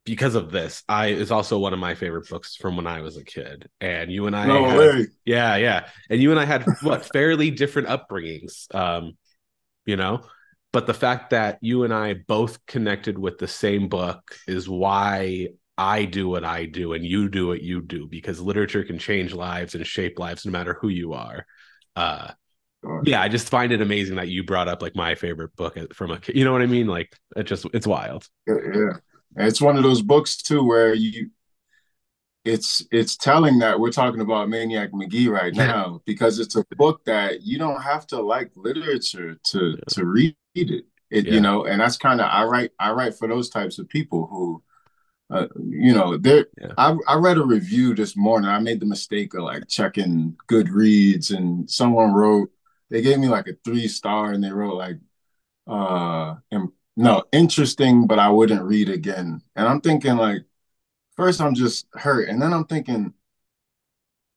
because 0.05 0.35
of 0.35 0.51
this, 0.51 0.83
I 0.89 1.09
is 1.09 1.31
also 1.31 1.59
one 1.59 1.73
of 1.73 1.79
my 1.79 1.95
favorite 1.95 2.29
books 2.29 2.57
from 2.57 2.77
when 2.77 2.87
I 2.87 3.03
was 3.03 3.17
a 3.17 3.25
kid. 3.25 3.69
And 3.81 4.11
you 4.11 4.27
and 4.27 4.35
I, 4.35 4.47
no 4.47 4.65
had, 4.65 5.07
yeah, 5.25 5.57
yeah, 5.57 5.89
and 6.11 6.21
you 6.21 6.31
and 6.31 6.41
I 6.41 6.45
had 6.45 6.65
what 6.83 7.05
fairly 7.13 7.51
different 7.51 7.89
upbringings, 7.89 8.73
um, 8.75 9.13
you 9.87 9.97
know. 9.97 10.23
But 10.73 10.87
the 10.87 10.95
fact 10.95 11.31
that 11.31 11.59
you 11.61 11.85
and 11.85 11.93
I 11.93 12.15
both 12.15 12.65
connected 12.67 13.19
with 13.19 13.39
the 13.39 13.49
same 13.49 13.89
book 13.89 14.37
is 14.49 14.69
why 14.69 15.49
I 15.77 16.07
do 16.07 16.29
what 16.29 16.45
I 16.45 16.67
do 16.67 16.93
and 16.95 17.05
you 17.05 17.29
do 17.29 17.47
what 17.47 17.63
you 17.63 17.83
do 17.83 18.07
because 18.07 18.41
literature 18.41 18.85
can 18.85 18.99
change 18.99 19.35
lives 19.35 19.75
and 19.75 19.87
shape 19.87 20.19
lives 20.19 20.47
no 20.47 20.53
matter 20.53 20.79
who 20.81 20.89
you 20.89 21.13
are. 21.13 21.47
Uh, 21.95 22.31
yeah, 23.05 23.21
I 23.23 23.29
just 23.29 23.49
find 23.49 23.71
it 23.71 23.81
amazing 23.81 24.17
that 24.17 24.29
you 24.29 24.45
brought 24.45 24.69
up 24.69 24.83
like 24.83 24.97
my 24.97 25.15
favorite 25.15 25.55
book 25.57 25.77
from 25.95 26.11
a 26.11 26.19
kid. 26.19 26.37
You 26.37 26.45
know 26.45 26.53
what 26.53 26.63
I 26.63 26.67
mean? 26.67 26.87
Like 26.87 27.17
it 27.37 27.45
just 27.45 27.67
it's 27.73 27.87
wild. 27.87 28.27
Yeah. 28.47 28.95
It's 29.37 29.61
one 29.61 29.77
of 29.77 29.83
those 29.83 30.03
books 30.03 30.37
too 30.37 30.65
where 30.65 30.95
you 30.95 31.31
it's 32.45 32.85
it's 32.91 33.17
telling 33.17 33.61
that 33.61 33.79
we're 33.79 33.93
talking 33.93 34.21
about 34.21 34.49
Maniac 34.49 34.91
Magee 34.93 35.29
right 35.29 35.55
now 35.55 36.01
because 36.07 36.41
it's 36.41 36.57
a 36.57 36.65
book 36.77 37.05
that 37.05 37.43
you 37.43 37.59
don't 37.59 37.81
have 37.81 38.07
to 38.09 38.21
like 38.21 38.51
literature 38.57 39.39
to 39.45 39.71
yeah. 39.71 39.77
to 39.91 40.05
read 40.05 40.37
it. 40.55 40.85
It 41.11 41.27
yeah. 41.27 41.35
you 41.35 41.41
know, 41.41 41.67
and 41.67 41.81
that's 41.81 41.97
kind 41.97 42.21
of 42.21 42.27
I 42.31 42.45
write 42.45 42.73
I 42.79 42.91
write 42.93 43.15
for 43.15 43.29
those 43.29 43.49
types 43.49 43.79
of 43.79 43.89
people 43.89 44.27
who 44.27 44.63
uh, 45.33 45.49
you 45.57 45.95
know, 45.95 46.17
there. 46.19 46.47
Yeah. 46.61 46.73
I, 46.77 46.95
I 47.09 47.15
read 47.17 47.39
a 47.39 47.45
review 47.45 47.95
this 47.95 48.17
morning. 48.17 48.51
I 48.51 48.59
made 48.59 48.81
the 48.81 48.87
mistake 48.87 49.33
of 49.35 49.45
like 49.45 49.67
checking 49.67 50.37
Goodreads, 50.47 51.35
and 51.35 51.69
someone 51.71 52.13
wrote. 52.13 52.51
They 52.91 53.01
gave 53.01 53.19
me 53.19 53.29
like 53.29 53.49
a 53.49 53.55
three 53.65 53.89
star, 53.89 54.33
and 54.33 54.45
they 54.45 54.51
wrote 54.51 54.77
like, 54.77 54.99
uh, 55.67 56.35
no, 57.03 57.25
interesting, 57.33 58.07
but 58.07 58.21
I 58.21 58.29
wouldn't 58.29 58.63
read 58.63 58.89
again. 58.89 59.43
And 59.57 59.67
I'm 59.67 59.81
thinking 59.81 60.17
like, 60.17 60.45
first 61.17 61.41
I'm 61.41 61.53
just 61.53 61.87
hurt, 61.95 62.29
and 62.29 62.41
then 62.41 62.53
I'm 62.53 62.65
thinking, 62.65 63.13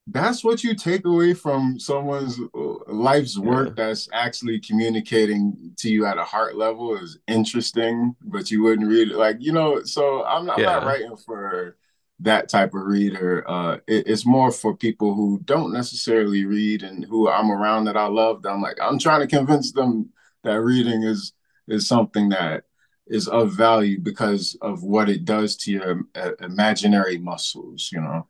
that's 0.07 0.43
what 0.43 0.63
you 0.63 0.73
take 0.73 1.05
away 1.05 1.35
from 1.35 1.79
someone's 1.79 2.39
uh, 2.39 2.91
life's 2.91 3.37
work 3.37 3.69
yeah. 3.69 3.85
that's 3.85 4.09
actually 4.13 4.59
communicating 4.59 5.73
to 5.77 5.89
you 5.89 6.07
at 6.07 6.17
a 6.17 6.23
heart 6.23 6.55
level 6.55 6.97
is 6.97 7.19
interesting, 7.27 8.15
but 8.23 8.49
you 8.49 8.63
wouldn't 8.63 8.87
read 8.87 9.11
it. 9.11 9.15
Like, 9.15 9.37
you 9.39 9.51
know, 9.51 9.83
so 9.83 10.23
I'm 10.25 10.47
not, 10.47 10.57
yeah. 10.57 10.77
I'm 10.77 10.81
not 10.81 10.87
writing 10.87 11.15
for 11.17 11.77
that 12.21 12.49
type 12.49 12.73
of 12.73 12.81
reader. 12.81 13.47
Uh, 13.47 13.77
it, 13.87 14.07
it's 14.07 14.25
more 14.25 14.51
for 14.51 14.75
people 14.75 15.13
who 15.13 15.39
don't 15.45 15.71
necessarily 15.71 16.45
read 16.45 16.81
and 16.81 17.05
who 17.05 17.29
I'm 17.29 17.51
around 17.51 17.85
that 17.85 17.97
I 17.97 18.07
love. 18.07 18.43
I'm 18.45 18.61
like, 18.61 18.77
I'm 18.81 18.97
trying 18.97 19.21
to 19.21 19.27
convince 19.27 19.71
them 19.71 20.09
that 20.43 20.61
reading 20.61 21.03
is 21.03 21.33
is 21.67 21.87
something 21.87 22.29
that 22.29 22.63
is 23.07 23.27
of 23.27 23.53
value 23.53 23.99
because 23.99 24.57
of 24.61 24.83
what 24.83 25.09
it 25.09 25.25
does 25.25 25.55
to 25.57 25.71
your 25.71 26.01
uh, 26.15 26.31
imaginary 26.39 27.17
muscles, 27.17 27.89
you 27.91 28.01
know. 28.01 28.27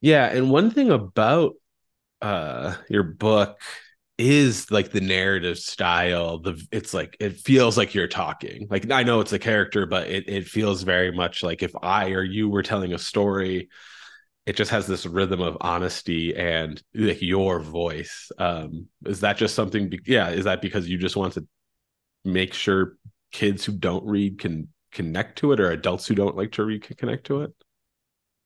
Yeah, 0.00 0.26
and 0.26 0.50
one 0.50 0.70
thing 0.70 0.90
about 0.90 1.54
uh 2.22 2.76
your 2.88 3.02
book 3.02 3.60
is 4.18 4.70
like 4.70 4.92
the 4.92 5.00
narrative 5.00 5.58
style 5.58 6.38
the 6.38 6.62
it's 6.72 6.94
like 6.94 7.16
it 7.20 7.38
feels 7.40 7.78
like 7.78 7.94
you're 7.94 8.08
talking 8.08 8.68
like 8.70 8.90
i 8.90 9.02
know 9.02 9.20
it's 9.20 9.32
a 9.32 9.38
character 9.38 9.86
but 9.86 10.08
it, 10.08 10.28
it 10.28 10.46
feels 10.48 10.82
very 10.82 11.12
much 11.12 11.42
like 11.42 11.62
if 11.62 11.72
i 11.82 12.10
or 12.10 12.22
you 12.22 12.48
were 12.48 12.62
telling 12.62 12.92
a 12.94 12.98
story 12.98 13.68
it 14.46 14.56
just 14.56 14.70
has 14.70 14.86
this 14.86 15.06
rhythm 15.06 15.40
of 15.40 15.56
honesty 15.60 16.36
and 16.36 16.82
like 16.94 17.22
your 17.22 17.60
voice 17.60 18.30
um 18.38 18.86
is 19.06 19.20
that 19.20 19.36
just 19.36 19.54
something 19.54 19.88
be- 19.88 20.00
yeah 20.06 20.30
is 20.30 20.44
that 20.44 20.62
because 20.62 20.88
you 20.88 20.98
just 20.98 21.16
want 21.16 21.34
to 21.34 21.46
make 22.24 22.54
sure 22.54 22.96
kids 23.32 23.64
who 23.64 23.72
don't 23.72 24.04
read 24.04 24.38
can 24.38 24.68
connect 24.92 25.38
to 25.38 25.52
it 25.52 25.60
or 25.60 25.70
adults 25.70 26.06
who 26.06 26.14
don't 26.14 26.36
like 26.36 26.52
to 26.52 26.64
read 26.64 26.82
can 26.82 26.96
connect 26.96 27.24
to 27.26 27.42
it 27.42 27.52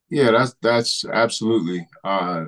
yeah, 0.08 0.30
that's 0.30 0.54
that's 0.62 1.04
absolutely. 1.04 1.88
Uh, 2.04 2.46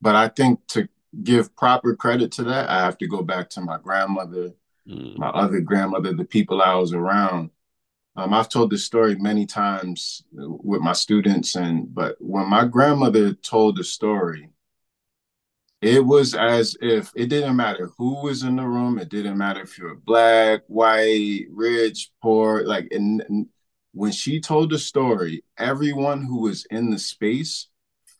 but 0.00 0.14
I 0.14 0.28
think 0.28 0.60
to 0.68 0.88
give 1.22 1.54
proper 1.56 1.96
credit 1.96 2.32
to 2.32 2.44
that, 2.44 2.68
I 2.68 2.80
have 2.80 2.98
to 2.98 3.08
go 3.08 3.22
back 3.22 3.48
to 3.50 3.60
my 3.60 3.78
grandmother, 3.78 4.52
mm. 4.86 5.16
my 5.16 5.28
other 5.28 5.60
grandmother, 5.60 6.12
the 6.12 6.24
people 6.24 6.60
I 6.60 6.74
was 6.74 6.92
around. 6.92 7.50
Um, 8.16 8.34
I've 8.34 8.48
told 8.48 8.70
this 8.70 8.84
story 8.84 9.14
many 9.14 9.46
times 9.46 10.22
with 10.32 10.80
my 10.80 10.92
students, 10.92 11.54
and 11.54 11.92
but 11.94 12.16
when 12.20 12.48
my 12.48 12.66
grandmother 12.66 13.32
told 13.32 13.76
the 13.76 13.84
story, 13.84 14.50
it 15.80 16.04
was 16.04 16.34
as 16.34 16.76
if 16.80 17.12
it 17.14 17.28
didn't 17.28 17.56
matter 17.56 17.90
who 17.98 18.22
was 18.22 18.42
in 18.42 18.56
the 18.56 18.64
room. 18.64 18.98
It 18.98 19.08
didn't 19.08 19.38
matter 19.38 19.62
if 19.62 19.78
you're 19.78 19.94
black, 19.94 20.62
white, 20.66 21.46
rich, 21.50 22.10
poor. 22.20 22.64
Like, 22.64 22.88
and, 22.90 23.48
when 23.92 24.12
she 24.12 24.40
told 24.40 24.70
the 24.70 24.78
story, 24.78 25.42
everyone 25.56 26.22
who 26.22 26.42
was 26.42 26.66
in 26.70 26.90
the 26.90 26.98
space 26.98 27.66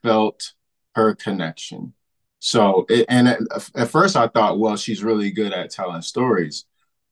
felt 0.02 0.54
her 0.94 1.14
connection. 1.14 1.94
So, 2.40 2.86
it, 2.88 3.06
and 3.08 3.28
at, 3.28 3.40
at, 3.74 3.88
first 3.88 4.16
I 4.16 4.28
thought, 4.28 4.58
well, 4.58 4.76
she's 4.76 5.04
really 5.04 5.30
good 5.30 5.52
at 5.52 5.70
telling 5.70 6.02
stories. 6.02 6.64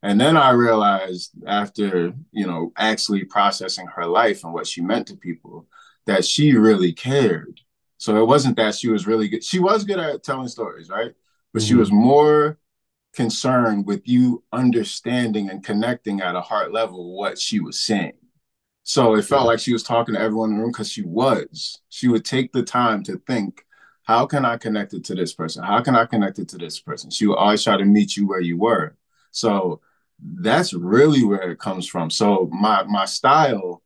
And 0.02 0.20
then 0.20 0.36
I 0.36 0.50
realized 0.50 1.32
after, 1.46 2.12
you 2.32 2.46
know, 2.46 2.72
actually 2.76 3.24
processing 3.24 3.86
her 3.94 4.06
life 4.06 4.44
and 4.44 4.52
what 4.52 4.66
she 4.66 4.80
meant 4.80 5.08
to 5.08 5.16
people, 5.16 5.66
that 6.06 6.24
she 6.24 6.56
really 6.56 6.92
cared. 6.92 7.60
So 7.98 8.20
it 8.20 8.26
wasn't 8.26 8.56
that 8.56 8.74
she 8.74 8.88
was 8.88 9.06
really 9.06 9.28
good. 9.28 9.44
She 9.44 9.58
was 9.58 9.84
good 9.84 9.98
at 9.98 10.22
telling 10.22 10.48
stories, 10.48 10.88
right? 10.88 11.12
But 11.52 11.62
mm-hmm. 11.62 11.68
she 11.68 11.74
was 11.74 11.90
more 11.90 12.58
concerned 13.14 13.86
with 13.86 14.06
you 14.06 14.44
understanding 14.52 15.48
and 15.48 15.64
connecting 15.64 16.20
at 16.20 16.36
a 16.36 16.40
heart 16.40 16.72
level 16.72 17.16
what 17.16 17.38
she 17.38 17.60
was 17.60 17.80
saying. 17.80 18.12
So 18.82 19.16
it 19.16 19.24
felt 19.24 19.42
yeah. 19.42 19.48
like 19.48 19.58
she 19.58 19.72
was 19.72 19.82
talking 19.82 20.14
to 20.14 20.20
everyone 20.20 20.50
in 20.50 20.56
the 20.56 20.62
room 20.62 20.70
because 20.70 20.92
she 20.92 21.02
was. 21.02 21.80
She 21.88 22.08
would 22.08 22.24
take 22.24 22.52
the 22.52 22.62
time 22.62 23.02
to 23.04 23.16
think, 23.26 23.64
how 24.04 24.26
can 24.26 24.44
I 24.44 24.58
connect 24.58 24.94
it 24.94 25.02
to 25.06 25.14
this 25.14 25.34
person? 25.34 25.64
How 25.64 25.80
can 25.82 25.96
I 25.96 26.06
connect 26.06 26.38
it 26.38 26.48
to 26.50 26.58
this 26.58 26.78
person? 26.78 27.10
She 27.10 27.26
would 27.26 27.34
always 27.34 27.64
try 27.64 27.76
to 27.76 27.84
meet 27.84 28.16
you 28.16 28.28
where 28.28 28.40
you 28.40 28.56
were. 28.56 28.94
So 29.32 29.80
that's 30.20 30.72
really 30.72 31.24
where 31.24 31.50
it 31.50 31.58
comes 31.58 31.88
from. 31.88 32.10
So 32.10 32.48
my 32.52 32.84
my 32.84 33.06
style 33.06 33.82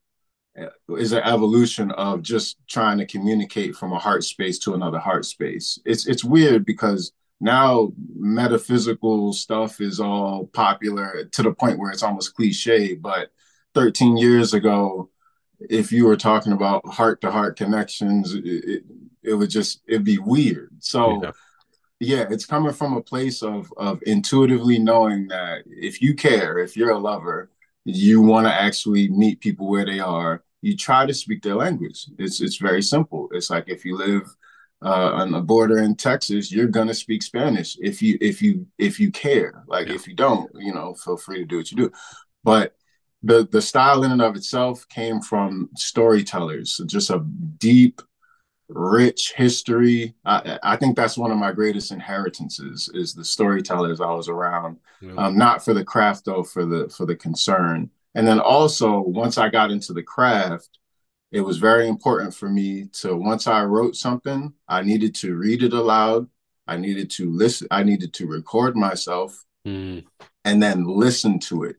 is 0.96 1.12
an 1.12 1.22
evolution 1.22 1.90
of 1.92 2.22
just 2.22 2.56
trying 2.68 2.98
to 2.98 3.06
communicate 3.06 3.74
from 3.76 3.92
a 3.92 3.98
heart 3.98 4.24
space 4.24 4.58
to 4.60 4.74
another 4.74 4.98
heart 4.98 5.24
space. 5.24 5.78
It's 5.84 6.06
it's 6.06 6.24
weird 6.24 6.64
because 6.64 7.12
now 7.40 7.92
metaphysical 8.14 9.32
stuff 9.32 9.80
is 9.80 10.00
all 10.00 10.46
popular 10.48 11.24
to 11.24 11.42
the 11.42 11.52
point 11.52 11.78
where 11.78 11.90
it's 11.90 12.02
almost 12.02 12.34
cliche, 12.34 12.94
but 12.94 13.30
13 13.74 14.16
years 14.16 14.52
ago, 14.52 15.08
if 15.58 15.92
you 15.92 16.04
were 16.04 16.16
talking 16.16 16.52
about 16.52 16.86
heart 16.86 17.20
to 17.22 17.30
heart 17.30 17.56
connections, 17.56 18.34
it, 18.34 18.44
it, 18.44 18.84
it, 19.22 19.34
would 19.34 19.50
just 19.50 19.82
it'd 19.86 20.04
be 20.04 20.18
weird. 20.18 20.70
So 20.80 21.22
yeah. 21.22 21.30
yeah, 22.00 22.26
it's 22.30 22.46
coming 22.46 22.72
from 22.72 22.96
a 22.96 23.02
place 23.02 23.42
of 23.42 23.72
of 23.76 24.02
intuitively 24.06 24.78
knowing 24.78 25.28
that 25.28 25.62
if 25.66 26.02
you 26.02 26.14
care, 26.14 26.58
if 26.58 26.76
you're 26.76 26.90
a 26.90 26.98
lover, 26.98 27.50
you 27.84 28.20
want 28.20 28.46
to 28.46 28.52
actually 28.52 29.08
meet 29.08 29.40
people 29.40 29.68
where 29.68 29.84
they 29.84 30.00
are. 30.00 30.42
You 30.62 30.76
try 30.76 31.06
to 31.06 31.14
speak 31.14 31.42
their 31.42 31.54
language. 31.54 32.06
It's 32.18 32.40
it's 32.40 32.56
very 32.56 32.82
simple. 32.82 33.28
It's 33.32 33.50
like 33.50 33.64
if 33.68 33.84
you 33.84 33.96
live 33.96 34.34
uh, 34.84 35.12
on 35.12 35.30
the 35.30 35.40
border 35.40 35.78
in 35.78 35.96
Texas, 35.96 36.52
you're 36.52 36.66
gonna 36.66 36.94
speak 36.94 37.22
Spanish 37.22 37.76
if 37.80 38.02
you 38.02 38.18
if 38.20 38.42
you 38.42 38.66
if 38.78 39.00
you 39.00 39.10
care. 39.10 39.64
Like 39.66 39.88
yeah. 39.88 39.94
if 39.94 40.06
you 40.06 40.14
don't, 40.14 40.50
you 40.54 40.74
know, 40.74 40.94
feel 40.94 41.16
free 41.16 41.38
to 41.38 41.44
do 41.44 41.58
what 41.58 41.70
you 41.70 41.76
do. 41.76 41.92
But 42.44 42.74
the 43.22 43.48
the 43.50 43.62
style 43.62 44.04
in 44.04 44.12
and 44.12 44.22
of 44.22 44.36
itself 44.36 44.86
came 44.88 45.20
from 45.20 45.70
storytellers, 45.76 46.80
just 46.86 47.10
a 47.10 47.20
deep 47.58 48.02
rich 48.72 49.32
history. 49.36 50.14
I, 50.24 50.58
I 50.62 50.76
think 50.76 50.96
that's 50.96 51.18
one 51.18 51.30
of 51.30 51.38
my 51.38 51.52
greatest 51.52 51.92
inheritances 51.92 52.90
is 52.94 53.14
the 53.14 53.24
storytellers 53.24 54.00
I 54.00 54.12
was 54.12 54.28
around. 54.28 54.78
Yeah. 55.00 55.14
Um, 55.16 55.36
not 55.36 55.64
for 55.64 55.74
the 55.74 55.84
craft 55.84 56.24
though, 56.24 56.42
for 56.42 56.64
the 56.64 56.88
for 56.88 57.06
the 57.06 57.16
concern. 57.16 57.90
And 58.14 58.26
then 58.26 58.40
also 58.40 59.00
once 59.00 59.38
I 59.38 59.48
got 59.48 59.70
into 59.70 59.92
the 59.92 60.02
craft, 60.02 60.78
it 61.32 61.40
was 61.40 61.58
very 61.58 61.88
important 61.88 62.34
for 62.34 62.48
me 62.48 62.86
to 63.00 63.16
once 63.16 63.46
I 63.46 63.64
wrote 63.64 63.96
something, 63.96 64.52
I 64.68 64.82
needed 64.82 65.14
to 65.16 65.36
read 65.36 65.62
it 65.62 65.72
aloud. 65.72 66.28
I 66.66 66.76
needed 66.76 67.10
to 67.12 67.30
listen. 67.30 67.68
I 67.70 67.82
needed 67.82 68.12
to 68.14 68.26
record 68.26 68.76
myself 68.76 69.44
mm. 69.66 70.04
and 70.44 70.62
then 70.62 70.84
listen 70.84 71.38
to 71.40 71.64
it. 71.64 71.76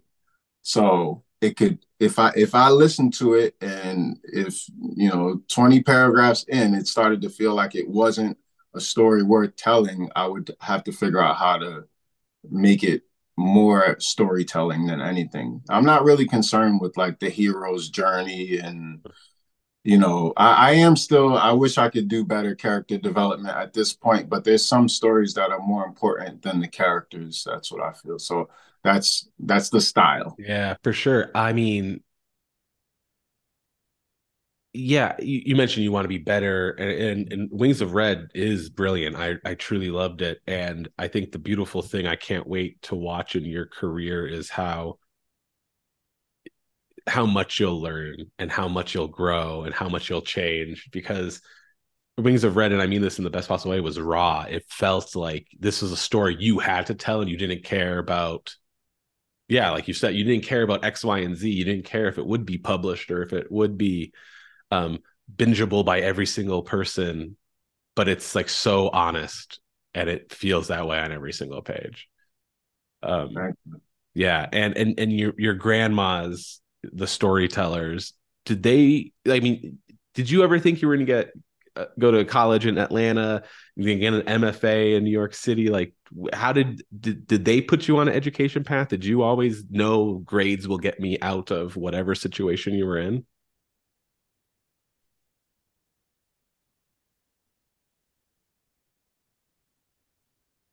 So 0.64 1.24
it 1.42 1.58
could 1.58 1.80
if 2.00 2.20
I 2.20 2.32
if 2.36 2.56
I 2.56 2.70
listened 2.70 3.14
to 3.16 3.34
it 3.34 3.56
and 3.62 4.18
if 4.24 4.64
you 4.96 5.10
know 5.10 5.42
20 5.48 5.84
paragraphs 5.84 6.44
in 6.48 6.74
it 6.76 6.88
started 6.88 7.22
to 7.24 7.30
feel 7.30 7.54
like 7.54 7.76
it 7.76 7.88
wasn't 7.88 8.38
a 8.74 8.80
story 8.80 9.24
worth 9.24 9.56
telling, 9.56 10.10
I 10.16 10.28
would 10.28 10.56
have 10.62 10.84
to 10.86 10.92
figure 10.92 11.22
out 11.22 11.38
how 11.38 11.58
to 11.58 11.86
make 12.50 12.84
it 12.84 13.04
more 13.38 13.98
storytelling 14.00 14.86
than 14.86 15.02
anything. 15.02 15.62
I'm 15.70 15.86
not 15.86 16.04
really 16.04 16.28
concerned 16.28 16.80
with 16.82 16.98
like 16.98 17.20
the 17.20 17.30
hero's 17.30 17.90
journey 17.90 18.58
and 18.58 19.06
you 19.84 19.98
know, 19.98 20.32
I, 20.38 20.70
I, 20.70 20.72
am 20.74 20.96
still 20.96 21.36
I 21.36 21.54
wish 21.54 21.80
I 21.80 21.90
could 21.90 22.08
do 22.08 22.24
better 22.24 22.54
character 22.54 23.00
development 23.00 23.58
at 23.58 23.74
this 23.74 23.94
point, 23.94 24.30
but 24.30 24.44
there's 24.44 24.64
some 24.64 24.88
stories 24.88 25.34
that 25.34 25.50
are 25.50 25.60
more 25.60 25.86
important 25.86 26.44
than 26.44 26.60
the 26.60 26.68
characters. 26.68 27.44
That's 27.44 27.72
what 27.72 27.82
I 27.82 27.92
feel. 27.94 28.20
So 28.20 28.50
that's 28.84 29.28
that's 29.40 29.70
the 29.70 29.82
style. 29.82 30.36
Yeah, 30.40 30.76
for 30.84 30.94
sure. 30.94 31.32
I 31.36 31.54
mean, 31.54 32.02
yeah, 34.74 35.16
you, 35.20 35.42
you 35.46 35.56
mentioned 35.56 35.84
you 35.84 35.92
want 35.92 36.06
to 36.06 36.10
be 36.10 36.18
better, 36.18 36.72
and, 36.72 36.92
and, 36.92 37.34
and 37.34 37.50
Wings 37.52 37.82
of 37.82 37.94
Red 37.94 38.30
is 38.34 38.70
brilliant. 38.70 39.16
I 39.18 39.36
I 39.46 39.56
truly 39.56 39.90
loved 39.90 40.22
it, 40.22 40.40
and 40.48 40.88
I 40.98 41.08
think 41.08 41.32
the 41.32 41.40
beautiful 41.40 41.82
thing 41.82 42.08
I 42.08 42.16
can't 42.16 42.48
wait 42.48 42.82
to 42.84 42.96
watch 42.96 43.36
in 43.36 43.46
your 43.46 43.66
career 43.66 44.26
is 44.26 44.50
how 44.50 44.98
how 47.08 47.26
much 47.26 47.60
you'll 47.60 47.82
learn 47.82 48.16
and 48.38 48.52
how 48.52 48.68
much 48.68 48.94
you'll 48.94 49.08
grow 49.08 49.64
and 49.64 49.74
how 49.74 49.90
much 49.90 50.10
you'll 50.10 50.22
change 50.22 50.88
because 50.92 51.42
Wings 52.18 52.44
of 52.44 52.56
Red, 52.56 52.72
and 52.72 52.82
I 52.82 52.88
mean 52.88 53.02
this 53.02 53.18
in 53.18 53.24
the 53.24 53.30
best 53.30 53.48
possible 53.48 53.72
way, 53.72 53.80
was 53.80 54.00
raw. 54.00 54.46
It 54.50 54.66
felt 54.70 55.16
like 55.16 55.48
this 55.60 55.82
was 55.82 55.92
a 55.92 55.98
story 55.98 56.36
you 56.40 56.60
had 56.60 56.88
to 56.88 56.96
tell 56.96 57.22
and 57.22 57.30
you 57.30 57.38
didn't 57.38 57.64
care 57.64 58.00
about 58.00 58.56
yeah, 59.52 59.72
like 59.72 59.90
you 59.90 59.94
said, 59.94 60.16
you 60.16 60.24
didn't 60.24 60.46
care 60.46 60.62
about 60.62 60.86
X, 60.86 61.04
Y, 61.04 61.20
and 61.20 61.36
Z. 61.36 61.52
You 61.52 61.66
didn't 61.66 61.84
care 61.84 62.08
if 62.08 62.18
it 62.18 62.26
would 62.26 62.46
be 62.46 62.58
published 62.58 63.12
or 63.12 63.22
if 63.22 63.34
it 63.34 63.52
would 63.52 63.78
be 63.78 64.14
um, 64.72 65.00
bingeable 65.36 65.84
by 65.84 66.00
every 66.00 66.26
single 66.26 66.64
person. 66.64 67.36
But 67.94 68.08
it's 68.08 68.34
like 68.34 68.48
so 68.48 68.88
honest, 68.88 69.60
and 69.94 70.08
it 70.08 70.32
feels 70.32 70.70
that 70.70 70.88
way 70.88 71.00
on 71.00 71.12
every 71.12 71.34
single 71.34 71.62
page. 71.62 72.08
Um, 73.04 73.36
right. 73.36 73.54
Yeah, 74.14 74.48
and 74.54 74.78
and 74.78 74.98
and 74.98 75.12
your 75.12 75.34
your 75.38 75.54
grandmas, 75.56 76.62
the 76.84 77.06
storytellers, 77.06 78.14
did 78.46 78.64
they? 78.64 79.12
I 79.28 79.42
mean, 79.42 79.80
did 80.14 80.30
you 80.30 80.46
ever 80.46 80.60
think 80.60 80.82
you 80.82 80.88
were 80.88 80.96
going 80.96 81.08
to 81.08 81.12
get 81.12 81.34
uh, 81.76 81.86
go 82.00 82.12
to 82.12 82.26
college 82.26 82.66
in 82.66 82.78
Atlanta, 82.78 83.44
you 83.76 83.98
get 83.98 84.14
an 84.14 84.28
MFA 84.28 84.96
in 84.96 85.04
New 85.04 85.12
York 85.12 85.34
City. 85.34 85.70
Like, 85.70 85.94
how 86.34 86.52
did, 86.54 86.84
did 87.00 87.26
did 87.28 87.46
they 87.46 87.62
put 87.62 87.88
you 87.88 87.98
on 87.98 88.08
an 88.08 88.14
education 88.16 88.64
path? 88.64 88.90
Did 88.90 89.06
you 89.06 89.22
always 89.22 89.64
know 89.70 90.16
grades 90.20 90.68
will 90.68 90.78
get 90.78 91.00
me 91.00 91.18
out 91.22 91.52
of 91.52 91.78
whatever 91.78 92.16
situation 92.16 92.74
you 92.74 92.86
were 92.86 92.98
in? 93.00 93.26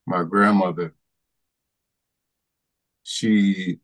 My 0.06 0.24
grandmother, 0.24 0.94
she 3.02 3.80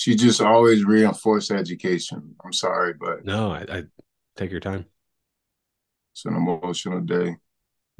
she 0.00 0.16
just 0.16 0.40
always 0.40 0.82
reinforced 0.82 1.50
education. 1.50 2.34
I'm 2.42 2.54
sorry, 2.54 2.94
but 2.94 3.22
no, 3.26 3.52
I, 3.52 3.66
I 3.70 3.82
take 4.34 4.50
your 4.50 4.58
time. 4.58 4.86
It's 6.14 6.24
an 6.24 6.36
emotional 6.36 7.02
day. 7.02 7.36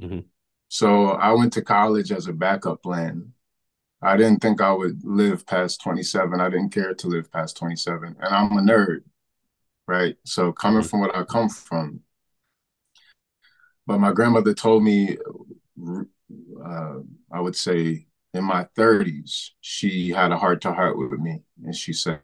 Mm-hmm. 0.01 0.21
So 0.69 1.09
I 1.09 1.33
went 1.33 1.53
to 1.53 1.63
college 1.63 2.11
as 2.11 2.27
a 2.27 2.33
backup 2.33 2.83
plan. 2.83 3.35
I 4.01 4.17
didn't 4.17 4.41
think 4.41 4.63
I 4.63 4.73
would 4.73 5.05
live 5.05 5.45
past 5.45 5.83
27. 5.83 6.41
I 6.41 6.49
didn't 6.49 6.71
care 6.71 6.95
to 6.95 7.07
live 7.07 7.31
past 7.31 7.59
27. 7.59 8.17
And 8.19 8.35
I'm 8.35 8.57
a 8.57 8.63
nerd, 8.63 9.03
right? 9.87 10.17
So 10.25 10.53
coming 10.53 10.81
mm-hmm. 10.81 10.89
from 10.89 11.01
what 11.01 11.15
I 11.15 11.23
come 11.25 11.51
from. 11.51 12.01
But 13.87 13.99
my 13.99 14.13
grandmother 14.13 14.55
told 14.55 14.83
me, 14.85 15.19
uh, 16.65 16.95
I 17.31 17.41
would 17.41 17.57
say 17.57 18.07
in 18.35 18.45
my 18.45 18.65
30s, 18.77 19.53
she 19.61 20.11
had 20.11 20.33
a 20.33 20.39
heart 20.39 20.61
to 20.63 20.73
heart 20.73 20.99
with 20.99 21.13
me. 21.21 21.43
And 21.65 21.75
she 21.75 21.93
said, 21.93 22.21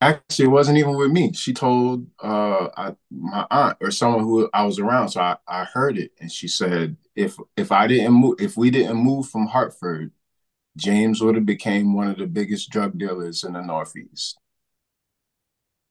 actually, 0.00 0.46
it 0.46 0.48
wasn't 0.48 0.78
even 0.78 0.96
with 0.96 1.10
me. 1.10 1.32
She 1.32 1.52
told 1.52 2.06
uh, 2.22 2.68
I, 2.76 2.96
my 3.10 3.46
aunt 3.50 3.78
or 3.80 3.90
someone 3.90 4.24
who 4.24 4.48
I 4.52 4.64
was 4.64 4.78
around. 4.78 5.10
So 5.10 5.20
I, 5.20 5.36
I 5.48 5.64
heard 5.64 5.98
it. 5.98 6.12
And 6.20 6.30
she 6.30 6.48
said, 6.48 6.96
if 7.14 7.36
if 7.56 7.72
I 7.72 7.86
didn't 7.86 8.12
move, 8.14 8.36
if 8.40 8.56
we 8.56 8.70
didn't 8.70 8.96
move 8.96 9.28
from 9.28 9.46
Hartford, 9.46 10.12
James 10.76 11.22
would 11.22 11.36
have 11.36 11.46
became 11.46 11.94
one 11.94 12.08
of 12.08 12.18
the 12.18 12.26
biggest 12.26 12.70
drug 12.70 12.98
dealers 12.98 13.44
in 13.44 13.54
the 13.54 13.62
Northeast. 13.62 14.38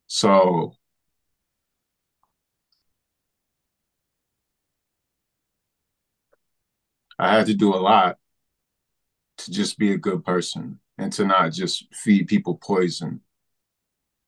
So 0.08 0.74
I 7.20 7.36
had 7.36 7.48
to 7.48 7.54
do 7.54 7.74
a 7.74 7.78
lot 7.78 8.18
to 9.46 9.52
just 9.52 9.78
be 9.78 9.92
a 9.92 9.98
good 9.98 10.24
person 10.26 10.80
and 10.98 11.12
to 11.14 11.26
not 11.26 11.54
just 11.54 11.86
feed 11.94 12.28
people 12.28 12.56
poison. 12.56 13.22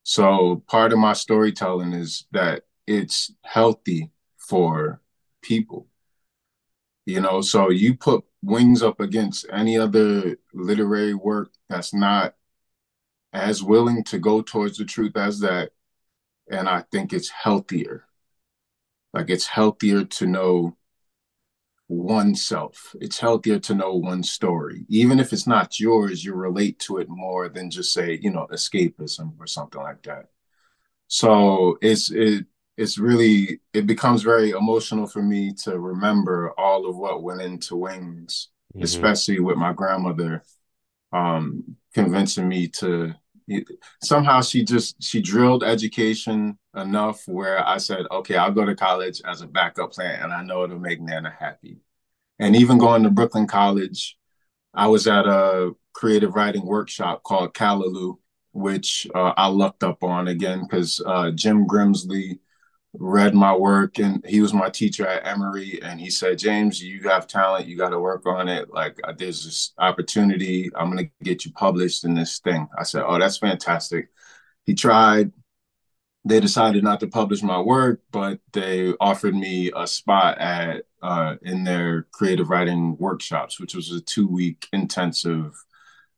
So 0.03 0.63
part 0.67 0.93
of 0.93 0.99
my 0.99 1.13
storytelling 1.13 1.93
is 1.93 2.25
that 2.31 2.63
it's 2.85 3.31
healthy 3.43 4.11
for 4.37 5.01
people. 5.41 5.87
You 7.05 7.21
know, 7.21 7.41
so 7.41 7.69
you 7.69 7.95
put 7.95 8.23
wings 8.41 8.83
up 8.83 8.99
against 8.99 9.45
any 9.51 9.77
other 9.77 10.37
literary 10.53 11.13
work 11.13 11.51
that's 11.69 11.93
not 11.93 12.35
as 13.33 13.63
willing 13.63 14.03
to 14.05 14.19
go 14.19 14.41
towards 14.41 14.77
the 14.77 14.85
truth 14.85 15.15
as 15.17 15.39
that. 15.39 15.71
And 16.49 16.67
I 16.69 16.83
think 16.91 17.11
it's 17.11 17.29
healthier. 17.29 18.05
Like 19.13 19.29
it's 19.29 19.47
healthier 19.47 20.05
to 20.05 20.25
know 20.25 20.77
oneself. 21.87 22.95
It's 22.99 23.19
healthier 23.19 23.59
to 23.59 23.75
know 23.75 23.95
one 23.95 24.23
story. 24.23 24.85
Even 24.89 25.19
if 25.19 25.31
it's 25.31 25.47
not 25.47 25.79
yours, 25.79 26.23
you 26.23 26.33
relate 26.33 26.79
to 26.79 26.97
it 26.97 27.07
more 27.09 27.49
than 27.49 27.71
just 27.71 27.93
say, 27.93 28.19
you 28.21 28.31
know, 28.31 28.47
escapism 28.51 29.33
or 29.39 29.47
something 29.47 29.81
like 29.81 30.03
that. 30.03 30.25
So 31.07 31.77
it's 31.81 32.11
it 32.11 32.45
it's 32.75 32.97
really 32.97 33.61
it 33.73 33.87
becomes 33.87 34.21
very 34.21 34.51
emotional 34.51 35.07
for 35.07 35.21
me 35.21 35.53
to 35.63 35.79
remember 35.79 36.53
all 36.57 36.87
of 36.87 36.97
what 36.97 37.23
went 37.23 37.41
into 37.41 37.75
wings, 37.75 38.49
mm-hmm. 38.75 38.83
especially 38.83 39.39
with 39.39 39.57
my 39.57 39.73
grandmother 39.73 40.43
um 41.13 41.63
convincing 41.93 42.49
me 42.49 42.67
to 42.67 43.13
somehow 44.03 44.41
she 44.41 44.63
just 44.63 45.01
she 45.01 45.21
drilled 45.21 45.63
education 45.63 46.57
enough 46.75 47.27
where 47.27 47.65
I 47.65 47.77
said, 47.77 48.05
okay, 48.11 48.35
I'll 48.35 48.51
go 48.51 48.65
to 48.65 48.75
college 48.75 49.21
as 49.25 49.41
a 49.41 49.47
backup 49.47 49.93
plan, 49.93 50.21
and 50.23 50.33
I 50.33 50.43
know 50.43 50.63
it'll 50.63 50.79
make 50.79 51.01
Nana 51.01 51.33
happy. 51.37 51.77
And 52.39 52.55
even 52.55 52.77
going 52.77 53.03
to 53.03 53.09
Brooklyn 53.09 53.47
College, 53.47 54.17
I 54.73 54.87
was 54.87 55.07
at 55.07 55.25
a 55.25 55.71
creative 55.93 56.35
writing 56.35 56.65
workshop 56.65 57.23
called 57.23 57.53
Callaloo, 57.53 58.17
which 58.51 59.07
uh, 59.15 59.33
I 59.35 59.47
lucked 59.47 59.83
up 59.83 60.03
on 60.03 60.27
again 60.27 60.61
because 60.61 61.01
uh, 61.05 61.31
Jim 61.31 61.67
Grimsley 61.67 62.39
read 62.93 63.35
my 63.35 63.55
work 63.55 63.99
and 63.99 64.25
he 64.25 64.41
was 64.41 64.53
my 64.53 64.69
teacher 64.69 65.05
at 65.07 65.27
Emory 65.27 65.79
and 65.81 65.99
he 65.99 66.09
said, 66.09 66.37
James, 66.37 66.81
you 66.81 67.07
have 67.09 67.27
talent, 67.27 67.67
you 67.67 67.77
got 67.77 67.89
to 67.89 67.99
work 67.99 68.25
on 68.25 68.47
it. 68.47 68.71
Like 68.71 68.99
uh, 69.03 69.13
there's 69.17 69.45
this 69.45 69.73
opportunity. 69.77 70.71
I'm 70.75 70.91
going 70.91 71.05
to 71.05 71.25
get 71.25 71.45
you 71.45 71.51
published 71.51 72.05
in 72.05 72.13
this 72.13 72.39
thing. 72.39 72.67
I 72.77 72.83
said, 72.83 73.03
oh, 73.05 73.19
that's 73.19 73.37
fantastic. 73.37 74.09
He 74.65 74.73
tried. 74.73 75.31
They 76.25 76.41
decided 76.41 76.83
not 76.83 76.99
to 76.99 77.07
publish 77.07 77.41
my 77.41 77.59
work, 77.61 78.01
but 78.11 78.39
they 78.51 78.93
offered 78.99 79.33
me 79.33 79.71
a 79.73 79.87
spot 79.87 80.37
at 80.39 80.83
uh, 81.01 81.35
in 81.41 81.63
their 81.63 82.07
creative 82.11 82.49
writing 82.49 82.97
workshops, 82.97 83.61
which 83.61 83.73
was 83.73 83.91
a 83.91 84.01
two 84.01 84.27
week 84.27 84.67
intensive 84.73 85.53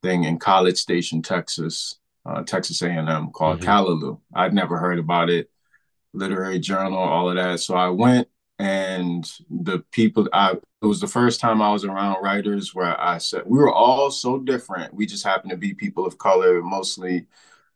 thing 0.02 0.24
in 0.24 0.40
College 0.40 0.78
Station, 0.78 1.22
Texas, 1.22 2.00
uh, 2.26 2.42
Texas 2.42 2.82
A&M 2.82 3.30
called 3.32 3.60
mm-hmm. 3.60 3.70
Callaloo. 3.70 4.20
I'd 4.34 4.54
never 4.54 4.80
heard 4.80 4.98
about 4.98 5.30
it 5.30 5.52
literary 6.14 6.60
journal, 6.60 6.98
all 6.98 7.30
of 7.30 7.36
that. 7.36 7.60
So 7.60 7.76
I 7.76 7.90
went 7.90 8.28
and 8.60 9.32
the 9.50 9.80
people 9.92 10.28
I 10.34 10.52
it 10.82 10.86
was 10.86 11.00
the 11.00 11.08
first 11.08 11.40
time 11.40 11.62
I 11.62 11.72
was 11.72 11.86
around 11.86 12.22
writers 12.22 12.76
where 12.76 13.00
I 13.00 13.18
said 13.18 13.44
we 13.46 13.58
were 13.58 13.72
all 13.72 14.12
so 14.12 14.38
different. 14.40 14.94
We 14.94 15.06
just 15.06 15.26
happened 15.26 15.52
to 15.52 15.58
be 15.58 15.74
people 15.74 16.06
of 16.06 16.18
color 16.18 16.62
mostly, 16.62 17.28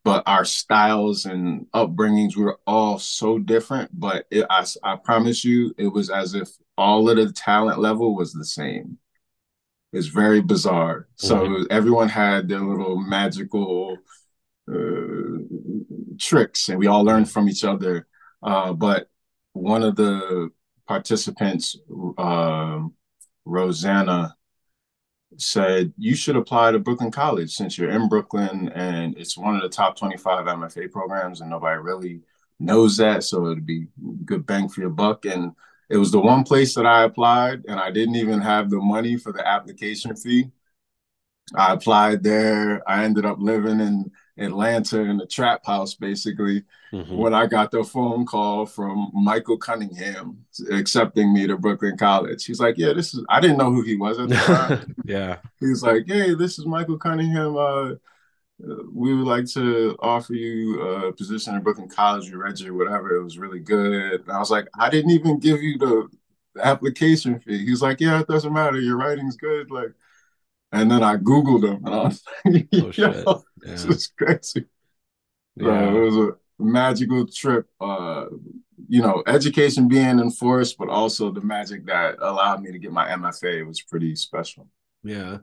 but 0.03 0.23
our 0.25 0.45
styles 0.45 1.25
and 1.25 1.67
upbringings 1.73 2.35
we 2.35 2.43
were 2.43 2.59
all 2.67 2.99
so 2.99 3.39
different. 3.39 3.91
But 3.97 4.25
it, 4.29 4.45
I, 4.49 4.65
I 4.83 4.95
promise 4.97 5.43
you, 5.43 5.73
it 5.77 5.87
was 5.87 6.09
as 6.09 6.33
if 6.33 6.49
all 6.77 7.09
of 7.09 7.17
the 7.17 7.31
talent 7.31 7.79
level 7.79 8.15
was 8.15 8.33
the 8.33 8.45
same. 8.45 8.97
It's 9.93 10.07
very 10.07 10.41
bizarre. 10.41 11.07
So 11.15 11.37
mm-hmm. 11.37 11.63
everyone 11.69 12.09
had 12.09 12.47
their 12.47 12.61
little 12.61 12.99
magical 12.99 13.97
uh, 14.67 15.43
tricks, 16.19 16.69
and 16.69 16.79
we 16.79 16.87
all 16.87 17.03
learned 17.03 17.29
from 17.29 17.47
each 17.47 17.63
other. 17.63 18.07
Uh, 18.43 18.73
but 18.73 19.09
one 19.53 19.83
of 19.83 19.95
the 19.95 20.49
participants, 20.87 21.77
uh, 22.17 22.81
Rosanna, 23.45 24.35
said 25.37 25.93
you 25.97 26.15
should 26.15 26.35
apply 26.35 26.71
to 26.71 26.79
Brooklyn 26.79 27.11
College 27.11 27.51
since 27.51 27.77
you're 27.77 27.89
in 27.89 28.07
Brooklyn 28.07 28.69
and 28.69 29.17
it's 29.17 29.37
one 29.37 29.55
of 29.55 29.61
the 29.61 29.69
top 29.69 29.97
25 29.97 30.45
MFA 30.45 30.91
programs 30.91 31.41
and 31.41 31.49
nobody 31.49 31.79
really 31.79 32.21
knows 32.59 32.97
that. 32.97 33.23
So 33.23 33.47
it'd 33.47 33.65
be 33.65 33.87
good 34.25 34.45
bang 34.45 34.69
for 34.69 34.81
your 34.81 34.89
buck. 34.89 35.25
And 35.25 35.53
it 35.89 35.97
was 35.97 36.11
the 36.11 36.19
one 36.19 36.43
place 36.43 36.75
that 36.75 36.85
I 36.85 37.03
applied 37.03 37.63
and 37.67 37.79
I 37.79 37.91
didn't 37.91 38.15
even 38.15 38.41
have 38.41 38.69
the 38.69 38.79
money 38.79 39.17
for 39.17 39.31
the 39.31 39.47
application 39.47 40.15
fee. 40.15 40.51
I 41.55 41.73
applied 41.73 42.23
there. 42.23 42.87
I 42.89 43.03
ended 43.03 43.25
up 43.25 43.37
living 43.39 43.79
in 43.79 44.11
Atlanta 44.37 44.99
in 45.01 45.17
the 45.17 45.27
trap 45.27 45.65
house 45.65 45.93
basically 45.93 46.63
mm-hmm. 46.91 47.15
when 47.15 47.33
I 47.33 47.45
got 47.45 47.69
the 47.71 47.83
phone 47.83 48.25
call 48.25 48.65
from 48.65 49.11
Michael 49.13 49.57
Cunningham 49.57 50.43
accepting 50.71 51.33
me 51.33 51.45
to 51.47 51.57
Brooklyn 51.57 51.97
College. 51.97 52.43
He's 52.43 52.59
like, 52.59 52.77
Yeah, 52.77 52.93
this 52.93 53.13
is 53.13 53.23
I 53.29 53.39
didn't 53.39 53.57
know 53.57 53.71
who 53.71 53.83
he 53.83 53.95
was 53.95 54.19
at 54.19 54.29
the 54.29 54.35
time. 54.35 54.95
yeah. 55.05 55.37
He's 55.59 55.83
like, 55.83 56.07
Hey, 56.07 56.33
this 56.33 56.57
is 56.57 56.65
Michael 56.65 56.97
Cunningham. 56.97 57.55
Uh, 57.55 57.95
we 58.91 59.13
would 59.13 59.27
like 59.27 59.45
to 59.45 59.97
offer 59.99 60.33
you 60.33 60.81
a 60.81 61.13
position 61.13 61.55
at 61.55 61.63
Brooklyn 61.63 61.89
College, 61.89 62.29
you 62.29 62.41
read 62.41 62.59
whatever. 62.71 63.15
It 63.15 63.23
was 63.23 63.37
really 63.37 63.59
good. 63.59 64.21
And 64.21 64.31
I 64.31 64.39
was 64.39 64.51
like, 64.51 64.67
I 64.79 64.89
didn't 64.89 65.11
even 65.11 65.39
give 65.39 65.61
you 65.61 65.77
the, 65.77 66.09
the 66.55 66.65
application 66.65 67.39
fee. 67.39 67.65
He's 67.65 67.81
like, 67.83 67.99
Yeah, 67.99 68.19
it 68.19 68.27
doesn't 68.27 68.53
matter. 68.53 68.79
Your 68.79 68.97
writing's 68.97 69.37
good. 69.37 69.69
Like, 69.69 69.93
and 70.73 70.91
then 70.91 71.03
I 71.03 71.17
Googled 71.17 71.63
him 71.63 71.85
and 71.85 71.95
I 71.95 72.03
was 72.03 72.23
like, 72.45 72.67
oh, 72.73 72.91
shit. 72.91 73.15
Yeah. 73.25 73.33
this 73.63 73.85
is 73.85 74.07
crazy. 74.07 74.65
Yeah. 75.55 75.89
it 75.93 75.99
was 75.99 76.17
a 76.17 76.31
magical 76.59 77.27
trip. 77.27 77.67
Uh, 77.79 78.25
you 78.89 79.01
know, 79.01 79.23
education 79.27 79.87
being 79.87 80.19
enforced, 80.19 80.77
but 80.77 80.89
also 80.89 81.31
the 81.31 81.41
magic 81.41 81.85
that 81.85 82.15
allowed 82.19 82.61
me 82.61 82.71
to 82.71 82.79
get 82.79 82.91
my 82.91 83.07
MFA 83.09 83.65
was 83.65 83.81
pretty 83.81 84.15
special. 84.15 84.67
Yeah. 85.03 85.37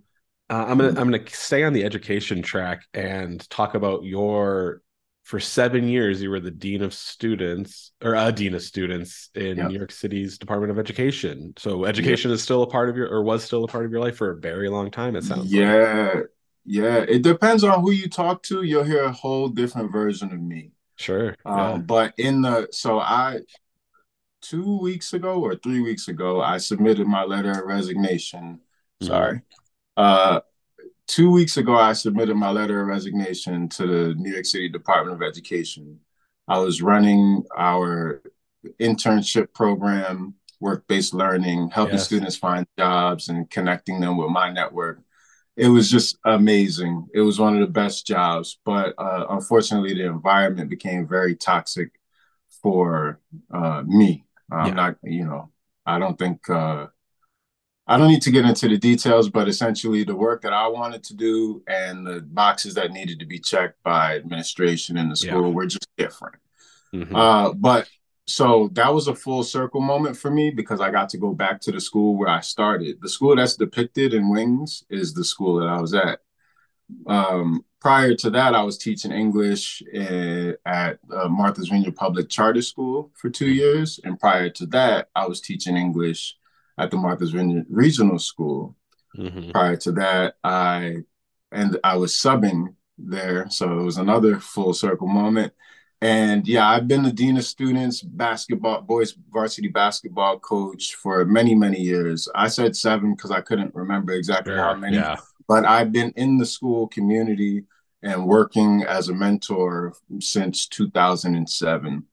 Uh, 0.51 0.65
I'm 0.67 0.79
gonna 0.79 0.89
I'm 1.01 1.11
gonna 1.11 1.23
stay 1.29 1.63
on 1.63 1.73
the 1.73 1.85
education 1.85 2.43
track 2.43 2.83
and 2.93 3.49
talk 3.51 3.75
about 3.75 4.03
your 4.03 4.83
for 5.31 5.39
seven 5.39 5.87
years 5.87 6.21
you 6.21 6.29
were 6.29 6.41
the 6.41 6.51
dean 6.51 6.83
of 6.83 6.93
students 6.93 7.93
or 8.03 8.17
a 8.17 8.33
dean 8.33 8.53
of 8.53 8.63
students 8.63 9.31
in 9.37 9.59
yep. 9.59 9.69
New 9.69 9.79
York 9.79 9.93
City's 9.93 10.39
Department 10.39 10.73
of 10.73 10.79
Education. 10.81 11.55
So 11.57 11.85
education 11.85 12.33
yep. 12.33 12.35
is 12.35 12.43
still 12.43 12.65
a 12.65 12.67
part 12.67 12.89
of 12.89 12.97
your 12.97 13.07
or 13.07 13.23
was 13.23 13.45
still 13.45 13.63
a 13.63 13.69
part 13.69 13.85
of 13.85 13.93
your 13.93 14.01
life 14.01 14.17
for 14.17 14.33
a 14.33 14.37
very 14.37 14.69
long 14.69 14.91
time. 14.91 15.15
It 15.15 15.23
sounds 15.23 15.53
yeah, 15.53 16.11
like. 16.15 16.25
yeah. 16.65 17.05
It 17.09 17.23
depends 17.23 17.63
on 17.63 17.81
who 17.81 17.93
you 17.93 18.09
talk 18.09 18.43
to. 18.45 18.65
You'll 18.65 18.83
hear 18.83 19.05
a 19.05 19.13
whole 19.13 19.49
different 19.49 19.93
version 19.93 20.33
of 20.33 20.41
me. 20.41 20.73
Sure. 20.97 21.37
Um, 21.45 21.57
yeah. 21.57 21.77
But 21.77 22.15
in 22.19 22.43
the 22.43 22.67
so 22.73 22.99
I 22.99 23.39
two 24.43 24.81
weeks 24.81 25.13
ago 25.13 25.41
or 25.41 25.55
three 25.55 25.81
weeks 25.81 26.09
ago 26.09 26.41
I 26.41 26.59
submitted 26.59 27.07
my 27.07 27.23
letter 27.23 27.53
of 27.53 27.67
resignation. 27.67 28.59
Mm-hmm. 29.01 29.07
Sorry. 29.07 29.43
Uh, 29.97 30.41
two 31.11 31.31
weeks 31.31 31.57
ago, 31.57 31.77
I 31.77 31.93
submitted 31.93 32.37
my 32.37 32.51
letter 32.51 32.81
of 32.81 32.87
resignation 32.87 33.69
to 33.71 33.87
the 33.87 34.15
New 34.15 34.31
York 34.33 34.47
City 34.47 34.69
Department 34.69 35.17
of 35.17 35.27
Education. 35.27 35.99
I 36.47 36.59
was 36.59 36.83
running 36.83 37.43
our 37.57 38.23
internship 38.81 39.53
program, 39.53 40.35
work 40.61 40.87
based 40.87 41.13
learning, 41.13 41.71
helping 41.71 41.97
yes. 41.97 42.05
students 42.05 42.37
find 42.37 42.65
jobs 42.79 43.29
and 43.29 43.51
connecting 43.51 44.01
them 44.01 44.17
with 44.17 44.31
my 44.31 44.53
network. 44.53 45.01
It 45.57 45.69
was 45.69 45.91
just 45.91 46.17
amazing. 46.25 47.09
It 47.13 47.23
was 47.23 47.41
one 47.41 47.55
of 47.55 47.61
the 47.61 47.73
best 47.73 48.07
jobs, 48.07 48.61
but 48.65 48.95
uh, 48.97 49.27
unfortunately, 49.31 49.95
the 49.95 50.07
environment 50.07 50.71
became 50.71 51.09
very 51.09 51.35
toxic 51.35 51.91
for 52.63 53.19
uh, 53.53 53.83
me. 53.85 54.25
I'm 54.51 54.69
yeah. 54.69 54.75
not, 54.75 54.97
you 55.03 55.25
know, 55.25 55.51
I 55.85 55.99
don't 55.99 56.19
think 56.19 56.49
uh, 56.49 56.87
I 57.91 57.99
don't 57.99 58.07
need 58.07 58.23
to 58.23 58.31
get 58.31 58.45
into 58.45 58.69
the 58.69 58.79
details, 58.79 59.29
but 59.29 59.49
essentially 59.49 60.05
the 60.05 60.15
work 60.15 60.43
that 60.43 60.53
I 60.53 60.69
wanted 60.69 61.03
to 61.05 61.15
do 61.15 61.61
and 61.67 62.07
the 62.07 62.21
boxes 62.21 62.75
that 62.75 62.93
needed 62.93 63.19
to 63.19 63.27
be 63.27 63.41
checked 63.41 63.83
by 63.83 64.15
administration 64.15 64.97
in 64.97 65.09
the 65.09 65.17
school 65.17 65.49
yeah. 65.49 65.55
were 65.55 65.67
just 65.67 65.89
different. 65.99 66.37
Mm-hmm. 66.95 67.17
Uh, 67.17 67.53
but 67.53 67.89
so 68.29 68.71
that 68.75 68.95
was 68.95 69.09
a 69.09 69.15
full 69.15 69.43
circle 69.43 69.81
moment 69.81 70.17
for 70.17 70.31
me 70.31 70.53
because 70.53 70.81
I 70.81 70.93
got 70.93 71.09
to 71.09 71.19
go 71.19 71.33
back 71.33 71.61
to 71.63 71.73
the 71.73 71.81
school 71.81 72.17
where 72.17 72.29
I 72.29 72.39
started. 72.43 72.99
The 73.01 73.09
school 73.09 73.35
that's 73.35 73.57
depicted 73.57 74.15
in 74.15 74.31
Wings 74.31 74.85
is 74.89 75.13
the 75.13 75.25
school 75.25 75.59
that 75.59 75.67
I 75.67 75.81
was 75.81 75.93
at. 75.93 76.21
Um, 77.09 77.65
prior 77.81 78.15
to 78.15 78.31
that, 78.31 78.55
I 78.55 78.63
was 78.63 78.79
teaching 78.79 79.11
English 79.11 79.83
in, 79.93 80.57
at 80.65 81.01
uh, 81.13 81.27
Martha's 81.27 81.71
Vineyard 81.71 81.97
Public 81.97 82.29
Charter 82.29 82.63
School 82.63 83.11
for 83.17 83.31
two 83.31 83.47
mm-hmm. 83.47 83.55
years. 83.55 83.99
And 84.05 84.21
prior 84.21 84.49
to 84.51 84.67
that, 84.67 85.09
I 85.17 85.27
was 85.27 85.41
teaching 85.41 85.77
English 85.77 86.37
at 86.81 86.91
the 86.91 86.97
Martha's 86.97 87.33
Vineyard 87.33 87.67
Regional 87.69 88.19
School. 88.19 88.75
Mm-hmm. 89.17 89.51
Prior 89.51 89.77
to 89.77 89.93
that, 89.93 90.35
I 90.43 90.99
and 91.53 91.79
I 91.85 91.97
was 91.97 92.13
subbing 92.15 92.75
there, 92.97 93.49
so 93.51 93.79
it 93.79 93.83
was 93.83 93.99
another 93.99 94.39
full 94.39 94.73
circle 94.73 95.09
moment. 95.09 95.53
And 96.01 96.49
yeah, 96.49 96.67
I've 96.67 96.89
been 96.89 97.03
the 97.03 97.13
dean 97.13 97.37
of 97.37 97.45
students, 97.45 98.01
basketball, 98.01 98.81
boys 98.83 99.15
varsity 99.31 99.69
basketball 99.69 100.39
coach 100.39 100.95
for 100.95 101.25
many, 101.27 101.55
many 101.55 101.79
years. 101.79 102.29
I 102.35 102.49
said 102.49 102.75
seven 102.75 103.15
because 103.15 103.31
I 103.31 103.43
couldn't 103.43 103.75
remember 103.75 104.13
exactly 104.13 104.55
sure, 104.55 104.63
how 104.63 104.75
many. 104.75 104.97
Yeah. 104.97 105.17
But 105.47 105.67
I've 105.67 105.93
been 105.93 106.13
in 106.17 106.39
the 106.39 106.47
school 106.47 106.89
community 106.89 107.65
and 108.03 108.25
working 108.25 108.85
as 108.85 109.09
a 109.11 109.15
mentor 109.15 109.93
since 110.21 110.67
2007 110.69 112.05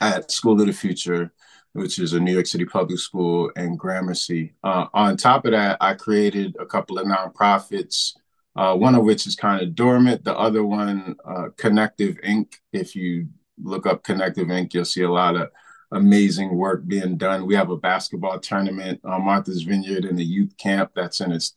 at 0.00 0.30
School 0.30 0.60
of 0.60 0.66
the 0.68 0.72
Future 0.72 1.32
which 1.72 1.98
is 1.98 2.12
a 2.12 2.20
New 2.20 2.32
York 2.32 2.46
City 2.46 2.64
public 2.64 2.98
school, 2.98 3.50
and 3.56 3.78
Gramercy. 3.78 4.54
Uh, 4.62 4.86
on 4.92 5.16
top 5.16 5.44
of 5.44 5.52
that, 5.52 5.76
I 5.80 5.94
created 5.94 6.56
a 6.58 6.66
couple 6.66 6.98
of 6.98 7.06
nonprofits, 7.06 8.14
uh, 8.56 8.74
one 8.74 8.94
of 8.94 9.04
which 9.04 9.26
is 9.26 9.36
kind 9.36 9.62
of 9.62 9.74
dormant. 9.74 10.24
The 10.24 10.36
other 10.36 10.64
one, 10.64 11.16
uh, 11.24 11.48
Collective 11.56 12.16
Inc. 12.26 12.54
If 12.72 12.96
you 12.96 13.28
look 13.62 13.86
up 13.86 14.02
Collective 14.02 14.48
Inc., 14.48 14.74
you'll 14.74 14.84
see 14.84 15.02
a 15.02 15.10
lot 15.10 15.36
of 15.36 15.50
amazing 15.92 16.56
work 16.56 16.86
being 16.86 17.16
done. 17.16 17.46
We 17.46 17.54
have 17.54 17.70
a 17.70 17.76
basketball 17.76 18.38
tournament 18.38 19.00
on 19.04 19.24
Martha's 19.24 19.62
Vineyard 19.62 20.04
in 20.04 20.16
the 20.16 20.24
youth 20.24 20.56
camp. 20.56 20.92
That's 20.94 21.20
in 21.20 21.32
its, 21.32 21.52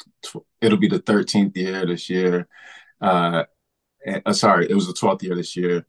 it'll 0.62 0.78
be 0.78 0.88
the 0.88 1.00
13th 1.00 1.56
year 1.56 1.86
this 1.86 2.10
year. 2.10 2.48
Uh, 3.02 3.44
uh, 4.26 4.34
sorry, 4.34 4.70
it 4.70 4.76
was 4.76 4.88
the 4.88 4.94
12th 4.94 5.24
year 5.24 5.36
this 5.36 5.56
year. 5.56 5.86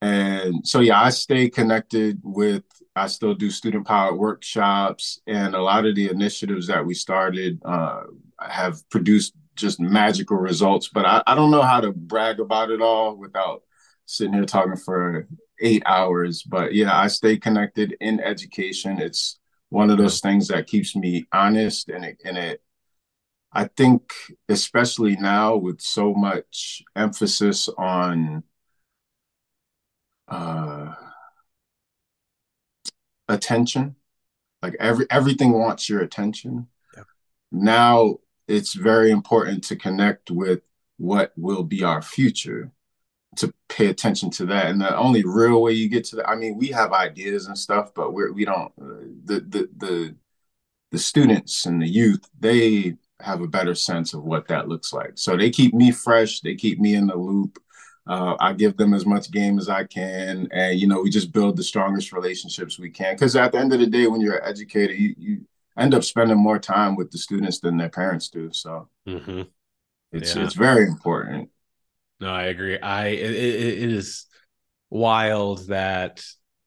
And 0.00 0.66
so, 0.66 0.80
yeah, 0.80 1.00
I 1.00 1.10
stay 1.10 1.48
connected 1.48 2.20
with 2.24 2.64
I 2.94 3.06
still 3.06 3.34
do 3.34 3.50
student 3.50 3.86
powered 3.86 4.18
workshops, 4.18 5.20
and 5.26 5.54
a 5.54 5.62
lot 5.62 5.86
of 5.86 5.94
the 5.94 6.10
initiatives 6.10 6.66
that 6.66 6.84
we 6.84 6.94
started 6.94 7.60
uh, 7.64 8.02
have 8.40 8.88
produced 8.90 9.34
just 9.56 9.80
magical 9.80 10.36
results. 10.36 10.88
But 10.88 11.06
I, 11.06 11.22
I 11.26 11.34
don't 11.34 11.50
know 11.50 11.62
how 11.62 11.80
to 11.80 11.92
brag 11.92 12.40
about 12.40 12.70
it 12.70 12.82
all 12.82 13.16
without 13.16 13.62
sitting 14.04 14.34
here 14.34 14.44
talking 14.44 14.76
for 14.76 15.26
eight 15.60 15.82
hours. 15.86 16.42
But 16.42 16.74
yeah, 16.74 16.96
I 16.96 17.06
stay 17.06 17.38
connected 17.38 17.96
in 18.00 18.20
education. 18.20 19.00
It's 19.00 19.38
one 19.70 19.90
of 19.90 19.98
those 19.98 20.20
things 20.20 20.48
that 20.48 20.66
keeps 20.66 20.94
me 20.94 21.24
honest, 21.32 21.88
and 21.88 22.04
it, 22.04 22.20
and 22.24 22.36
it 22.36 22.62
I 23.52 23.64
think, 23.64 24.12
especially 24.48 25.16
now 25.16 25.56
with 25.56 25.80
so 25.80 26.14
much 26.14 26.82
emphasis 26.96 27.68
on 27.76 28.44
uh, 30.28 30.94
attention. 33.32 33.96
Like 34.62 34.76
every 34.78 35.06
everything 35.10 35.52
wants 35.52 35.88
your 35.88 36.00
attention. 36.00 36.68
Yeah. 36.96 37.04
Now 37.50 38.18
it's 38.48 38.74
very 38.74 39.10
important 39.10 39.64
to 39.64 39.76
connect 39.76 40.30
with 40.30 40.60
what 40.98 41.32
will 41.36 41.64
be 41.64 41.82
our 41.82 42.02
future 42.02 42.70
to 43.36 43.52
pay 43.68 43.86
attention 43.86 44.30
to 44.30 44.44
that 44.46 44.66
and 44.66 44.80
the 44.80 44.96
only 44.96 45.24
real 45.24 45.62
way 45.62 45.72
you 45.72 45.88
get 45.88 46.04
to 46.04 46.16
that 46.16 46.28
i 46.28 46.34
mean 46.34 46.56
we 46.58 46.68
have 46.68 46.92
ideas 46.92 47.46
and 47.46 47.56
stuff 47.56 47.92
but 47.94 48.12
we're 48.12 48.30
we 48.32 48.44
don't 48.44 48.72
uh, 48.80 49.08
the 49.24 49.40
the 49.48 49.68
the 49.78 50.14
the 50.90 50.98
students 50.98 51.64
and 51.64 51.80
the 51.80 51.88
youth 51.88 52.20
they 52.38 52.94
have 53.20 53.40
a 53.40 53.48
better 53.48 53.74
sense 53.74 54.12
of 54.12 54.22
what 54.22 54.46
that 54.48 54.68
looks 54.68 54.92
like 54.92 55.12
so 55.14 55.36
they 55.36 55.50
keep 55.50 55.72
me 55.72 55.90
fresh 55.90 56.40
they 56.40 56.54
keep 56.54 56.78
me 56.78 56.94
in 56.94 57.06
the 57.06 57.16
loop 57.16 57.58
uh, 58.06 58.36
I 58.40 58.52
give 58.52 58.76
them 58.76 58.94
as 58.94 59.06
much 59.06 59.30
game 59.30 59.58
as 59.58 59.68
I 59.68 59.84
can, 59.84 60.48
and 60.52 60.78
you 60.78 60.86
know, 60.86 61.02
we 61.02 61.10
just 61.10 61.32
build 61.32 61.56
the 61.56 61.62
strongest 61.62 62.12
relationships 62.12 62.78
we 62.78 62.90
can. 62.90 63.14
Because 63.14 63.36
at 63.36 63.52
the 63.52 63.58
end 63.58 63.72
of 63.72 63.80
the 63.80 63.86
day, 63.86 64.06
when 64.06 64.20
you're 64.20 64.36
an 64.36 64.48
educator, 64.48 64.92
you 64.92 65.14
you 65.18 65.46
end 65.78 65.94
up 65.94 66.04
spending 66.04 66.38
more 66.38 66.58
time 66.58 66.96
with 66.96 67.10
the 67.10 67.18
students 67.18 67.60
than 67.60 67.76
their 67.76 67.88
parents 67.88 68.28
do. 68.28 68.52
So 68.52 68.88
mm-hmm. 69.06 69.42
it's 70.10 70.34
yeah. 70.34 70.44
it's 70.44 70.54
very 70.54 70.86
important. 70.86 71.50
No, 72.20 72.28
I 72.28 72.44
agree. 72.44 72.78
I 72.78 73.06
it, 73.06 73.30
it 73.30 73.92
is 73.92 74.26
wild 74.90 75.68
that 75.68 76.24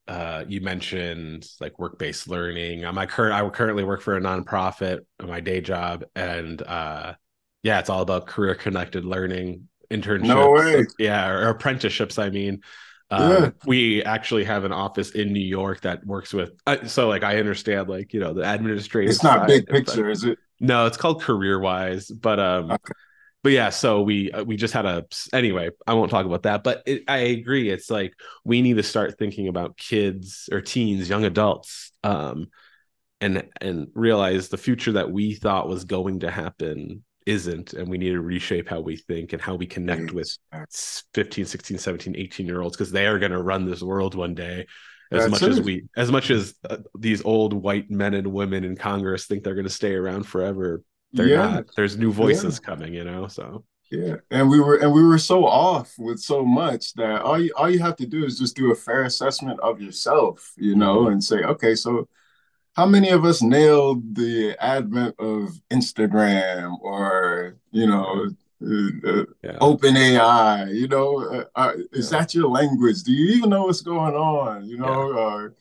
uh, 0.08 0.43
you 0.48 0.62
mentioned 0.62 1.48
like 1.60 1.80
work-based 1.80 2.28
learning. 2.28 2.86
Um, 2.86 2.98
I 2.98 3.06
current 3.06 3.34
I 3.34 3.48
currently 3.50 3.84
work 3.84 4.02
for 4.02 4.15
a 4.15 4.21
nonprofit, 4.21 5.00
my 5.21 5.39
day 5.39 5.62
job, 5.62 6.04
and 6.15 6.62
uh, 6.62 7.13
yeah, 7.63 7.80
it's 7.80 7.89
all 7.89 8.02
about 8.02 8.28
career-connected 8.28 9.06
learning, 9.06 9.67
internships, 9.89 10.24
no 10.24 10.52
way. 10.52 10.86
yeah, 11.00 11.30
or 11.30 11.50
apprenticeships. 11.50 12.17
I 12.19 12.30
mean, 12.30 12.62
um, 13.12 13.32
yeah. 13.32 13.50
we 13.65 14.04
actually 14.04 14.43
have 14.45 14.63
an 14.63 14.71
office 14.71 15.12
in 15.12 15.32
New 15.32 15.39
York 15.39 15.82
that 15.82 16.06
works 16.06 16.34
with. 16.34 16.54
Uh, 16.65 16.86
so, 16.86 17.08
like, 17.08 17.24
I 17.24 17.38
understand, 17.38 17.88
like, 17.88 18.13
you 18.13 18.19
know, 18.19 18.34
the 18.34 18.52
administrative. 18.52 19.12
It's 19.12 19.24
not 19.24 19.48
big 19.48 19.67
picture, 19.67 20.10
is 20.10 20.24
it? 20.24 20.39
No, 20.60 20.86
it's 20.86 20.98
called 20.98 21.21
CareerWise, 21.21 22.12
but 22.19 22.39
um, 22.39 22.71
okay. 22.71 22.93
but 23.43 23.52
yeah. 23.52 23.69
So 23.69 24.02
we 24.02 24.32
uh, 24.32 24.43
we 24.43 24.56
just 24.56 24.74
had 24.74 24.86
a 24.86 25.06
anyway. 25.34 25.69
I 25.86 25.93
won't 25.93 26.10
talk 26.10 26.26
about 26.26 26.43
that, 26.43 26.63
but 26.63 26.82
it, 26.86 27.04
I 27.08 27.17
agree. 27.17 27.69
It's 27.69 27.91
like 27.91 28.13
we 28.43 28.62
need 28.62 28.78
to 28.78 28.84
start 28.84 29.19
thinking 29.19 29.48
about 29.48 29.78
kids 29.78 30.50
or 30.52 30.62
teens, 30.62 31.10
young 31.10 31.26
adults, 31.26 31.91
um, 32.04 32.48
and 33.19 33.48
and 33.60 33.89
realize 33.93 34.50
the 34.50 34.58
future 34.58 34.93
that 34.93 35.12
we 35.12 35.36
thought 35.36 35.67
was 35.67 35.84
going 35.84 36.21
to 36.21 36.32
happen 36.32 37.04
isn't 37.25 37.73
and 37.73 37.88
we 37.88 37.97
need 37.97 38.11
to 38.11 38.21
reshape 38.21 38.69
how 38.69 38.79
we 38.79 38.95
think 38.95 39.33
and 39.33 39.41
how 39.41 39.55
we 39.55 39.65
connect 39.65 40.11
with 40.11 40.38
15 41.13 41.45
16 41.45 41.77
17 41.77 42.15
18 42.15 42.45
year 42.45 42.61
olds 42.61 42.77
because 42.77 42.91
they 42.91 43.07
are 43.07 43.19
going 43.19 43.31
to 43.31 43.41
run 43.41 43.65
this 43.65 43.81
world 43.81 44.13
one 44.15 44.35
day 44.35 44.67
as 45.11 45.21
That's 45.21 45.31
much 45.31 45.41
it. 45.43 45.49
as 45.49 45.61
we 45.61 45.85
as 45.95 46.11
much 46.11 46.29
as 46.29 46.55
uh, 46.69 46.77
these 46.97 47.23
old 47.23 47.53
white 47.53 47.89
men 47.89 48.13
and 48.13 48.27
women 48.27 48.63
in 48.63 48.75
congress 48.75 49.25
think 49.25 49.43
they're 49.43 49.55
going 49.55 49.65
to 49.65 49.71
stay 49.71 49.93
around 49.93 50.23
forever 50.23 50.83
they're 51.13 51.27
yeah. 51.27 51.49
not 51.49 51.65
there's 51.75 51.97
new 51.97 52.11
voices 52.11 52.59
yeah. 52.61 52.65
coming 52.65 52.93
you 52.93 53.03
know 53.03 53.27
so 53.27 53.63
yeah 53.91 54.15
and 54.29 54.49
we 54.49 54.59
were 54.59 54.75
and 54.77 54.91
we 54.91 55.03
were 55.03 55.17
so 55.17 55.45
off 55.45 55.93
with 55.97 56.19
so 56.19 56.43
much 56.43 56.93
that 56.93 57.21
all 57.21 57.39
you 57.39 57.51
all 57.55 57.69
you 57.69 57.79
have 57.79 57.95
to 57.95 58.05
do 58.05 58.23
is 58.23 58.38
just 58.38 58.55
do 58.55 58.71
a 58.71 58.75
fair 58.75 59.03
assessment 59.03 59.59
of 59.61 59.81
yourself 59.81 60.53
you 60.57 60.75
know 60.75 61.01
mm-hmm. 61.01 61.13
and 61.13 61.23
say 61.23 61.43
okay 61.43 61.75
so 61.75 62.07
how 62.75 62.85
many 62.85 63.09
of 63.09 63.23
us 63.23 63.41
nailed 63.41 64.15
the 64.15 64.55
advent 64.59 65.15
of 65.17 65.59
Instagram 65.71 66.77
or 66.81 67.55
you 67.71 67.88
know 67.88 68.27
uh, 68.61 69.23
yeah. 69.41 69.57
OpenAI? 69.61 70.73
You 70.75 70.88
know, 70.88 71.23
uh, 71.23 71.45
uh, 71.55 71.71
is 71.93 72.11
yeah. 72.11 72.19
that 72.19 72.35
your 72.35 72.49
language? 72.49 73.03
Do 73.03 73.13
you 73.13 73.33
even 73.35 73.49
know 73.49 73.63
what's 73.65 73.81
going 73.81 74.13
on? 74.13 74.65
You 74.65 74.77
know, 74.77 75.51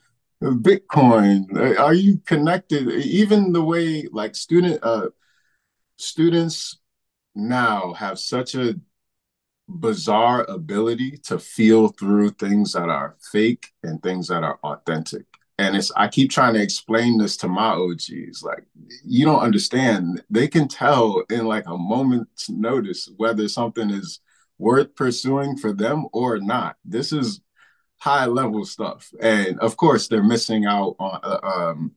yeah. 0.42 0.48
Uh, 0.48 0.50
Bitcoin. 0.55 1.57
Uh, 1.57 1.81
are 1.81 1.94
you 1.94 2.18
connected? 2.27 2.90
Even 2.90 3.53
the 3.53 3.62
way 3.62 4.09
like 4.11 4.35
student 4.35 4.81
uh, 4.83 5.09
students 5.96 6.79
now 7.37 7.92
have 7.92 8.18
such 8.18 8.57
a 8.57 8.74
bizarre 9.68 10.44
ability 10.44 11.12
to 11.12 11.38
feel 11.38 11.88
through 11.88 12.31
things 12.31 12.72
that 12.72 12.88
are 12.88 13.16
fake 13.33 13.68
and 13.83 14.03
things 14.03 14.29
that 14.29 14.42
are 14.42 14.59
authentic 14.62 15.24
and 15.59 15.77
it's 15.77 15.93
I 15.97 16.09
keep 16.09 16.31
trying 16.31 16.55
to 16.55 16.62
explain 16.62 17.19
this 17.19 17.37
to 17.38 17.49
my 17.49 17.71
OGs. 17.71 18.43
Like, 18.43 18.64
you 19.05 19.25
don't 19.25 19.40
understand. 19.40 20.23
They 20.31 20.49
can 20.49 20.69
tell 20.69 21.23
in 21.31 21.47
like 21.47 21.64
a 21.67 21.77
moment's 21.77 22.51
notice 22.51 23.09
whether 23.17 23.47
something 23.49 23.90
is 23.90 24.21
worth 24.59 24.95
pursuing 24.95 25.57
for 25.57 25.73
them 25.73 26.07
or 26.12 26.38
not. 26.38 26.77
This 26.85 27.12
is 27.12 27.40
high 27.99 28.27
level 28.27 28.64
stuff, 28.64 29.12
and 29.21 29.59
of 29.61 29.77
course, 29.77 30.09
they're 30.09 30.25
missing 30.25 30.67
out 30.67 30.97
on. 30.99 31.21
Uh, 31.23 31.38
um, 31.43 31.93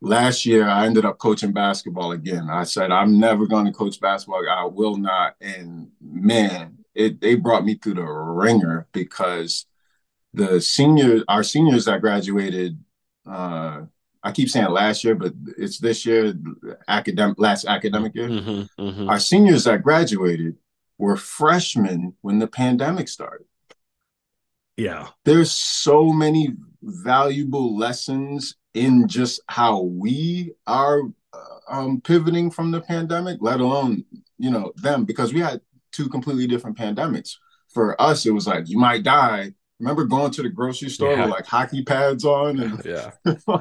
last 0.00 0.46
year, 0.46 0.66
I 0.66 0.86
ended 0.86 1.04
up 1.04 1.18
coaching 1.18 1.52
basketball 1.52 2.12
again. 2.12 2.48
I 2.50 2.64
said 2.64 2.90
I'm 2.90 3.18
never 3.18 3.46
going 3.46 3.66
to 3.66 3.72
coach 3.72 4.00
basketball. 4.00 4.42
I 4.48 4.64
will 4.64 4.96
not. 4.96 5.34
And 5.40 5.90
man, 6.00 6.78
it 6.94 7.20
they 7.20 7.34
brought 7.34 7.64
me 7.64 7.74
through 7.74 7.94
the 7.94 8.04
ringer 8.04 8.86
because 8.92 9.66
the 10.36 10.60
senior, 10.60 11.22
our 11.28 11.42
seniors 11.42 11.86
that 11.86 12.02
graduated, 12.02 12.78
uh, 13.26 13.80
I 14.22 14.32
keep 14.32 14.50
saying 14.50 14.68
last 14.68 15.02
year, 15.02 15.14
but 15.14 15.32
it's 15.56 15.78
this 15.78 16.04
year, 16.04 16.34
academic 16.88 17.38
last 17.38 17.64
academic 17.64 18.14
year. 18.14 18.28
Mm-hmm, 18.28 18.82
mm-hmm. 18.82 19.08
Our 19.08 19.18
seniors 19.18 19.64
that 19.64 19.82
graduated 19.82 20.56
were 20.98 21.16
freshmen 21.16 22.14
when 22.20 22.38
the 22.38 22.46
pandemic 22.46 23.08
started. 23.08 23.46
Yeah, 24.76 25.08
there's 25.24 25.52
so 25.52 26.12
many 26.12 26.54
valuable 26.82 27.74
lessons 27.76 28.56
in 28.74 29.08
just 29.08 29.40
how 29.48 29.80
we 29.80 30.52
are 30.66 31.00
uh, 31.32 31.58
um, 31.70 32.02
pivoting 32.02 32.50
from 32.50 32.70
the 32.70 32.82
pandemic, 32.82 33.38
let 33.40 33.60
alone 33.60 34.04
you 34.36 34.50
know 34.50 34.72
them, 34.76 35.06
because 35.06 35.32
we 35.32 35.40
had 35.40 35.62
two 35.92 36.10
completely 36.10 36.46
different 36.46 36.76
pandemics. 36.76 37.36
For 37.72 38.00
us, 38.00 38.26
it 38.26 38.32
was 38.32 38.46
like 38.46 38.68
you 38.68 38.78
might 38.78 39.02
die, 39.02 39.52
remember 39.78 40.04
going 40.04 40.30
to 40.32 40.42
the 40.42 40.48
grocery 40.48 40.88
store 40.88 41.12
yeah. 41.12 41.22
with 41.22 41.30
like 41.30 41.46
hockey 41.46 41.82
pads 41.82 42.24
on 42.24 42.60
and 42.60 42.84
yeah, 42.84 43.10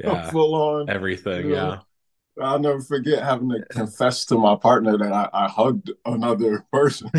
yeah. 0.00 0.30
full 0.30 0.54
on 0.54 0.88
everything. 0.90 1.46
You 1.46 1.56
know? 1.56 1.68
Yeah. 1.70 1.78
I'll 2.40 2.60
never 2.60 2.80
forget 2.80 3.24
having 3.24 3.48
to 3.48 3.64
confess 3.70 4.24
to 4.26 4.36
my 4.38 4.54
partner 4.54 4.96
that 4.96 5.12
I, 5.12 5.28
I 5.32 5.48
hugged 5.48 5.90
another 6.04 6.64
person. 6.72 7.10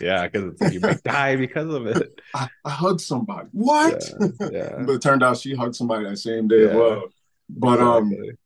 yeah, 0.00 0.26
because 0.26 0.74
you 0.74 0.80
might 0.80 1.00
die 1.04 1.36
because 1.36 1.72
of 1.72 1.86
it. 1.86 2.20
I, 2.34 2.48
I 2.64 2.70
hugged 2.70 3.00
somebody. 3.00 3.46
What? 3.52 4.10
Yeah, 4.40 4.48
yeah. 4.50 4.82
but 4.84 4.94
it 4.94 5.02
turned 5.02 5.22
out 5.22 5.38
she 5.38 5.54
hugged 5.54 5.76
somebody 5.76 6.06
that 6.06 6.16
same 6.16 6.48
day 6.48 6.70
as 6.70 6.74
well. 6.74 7.04
But 7.48 7.78
um, 7.78 8.06
exactly. 8.06 8.30
um, 8.30 8.36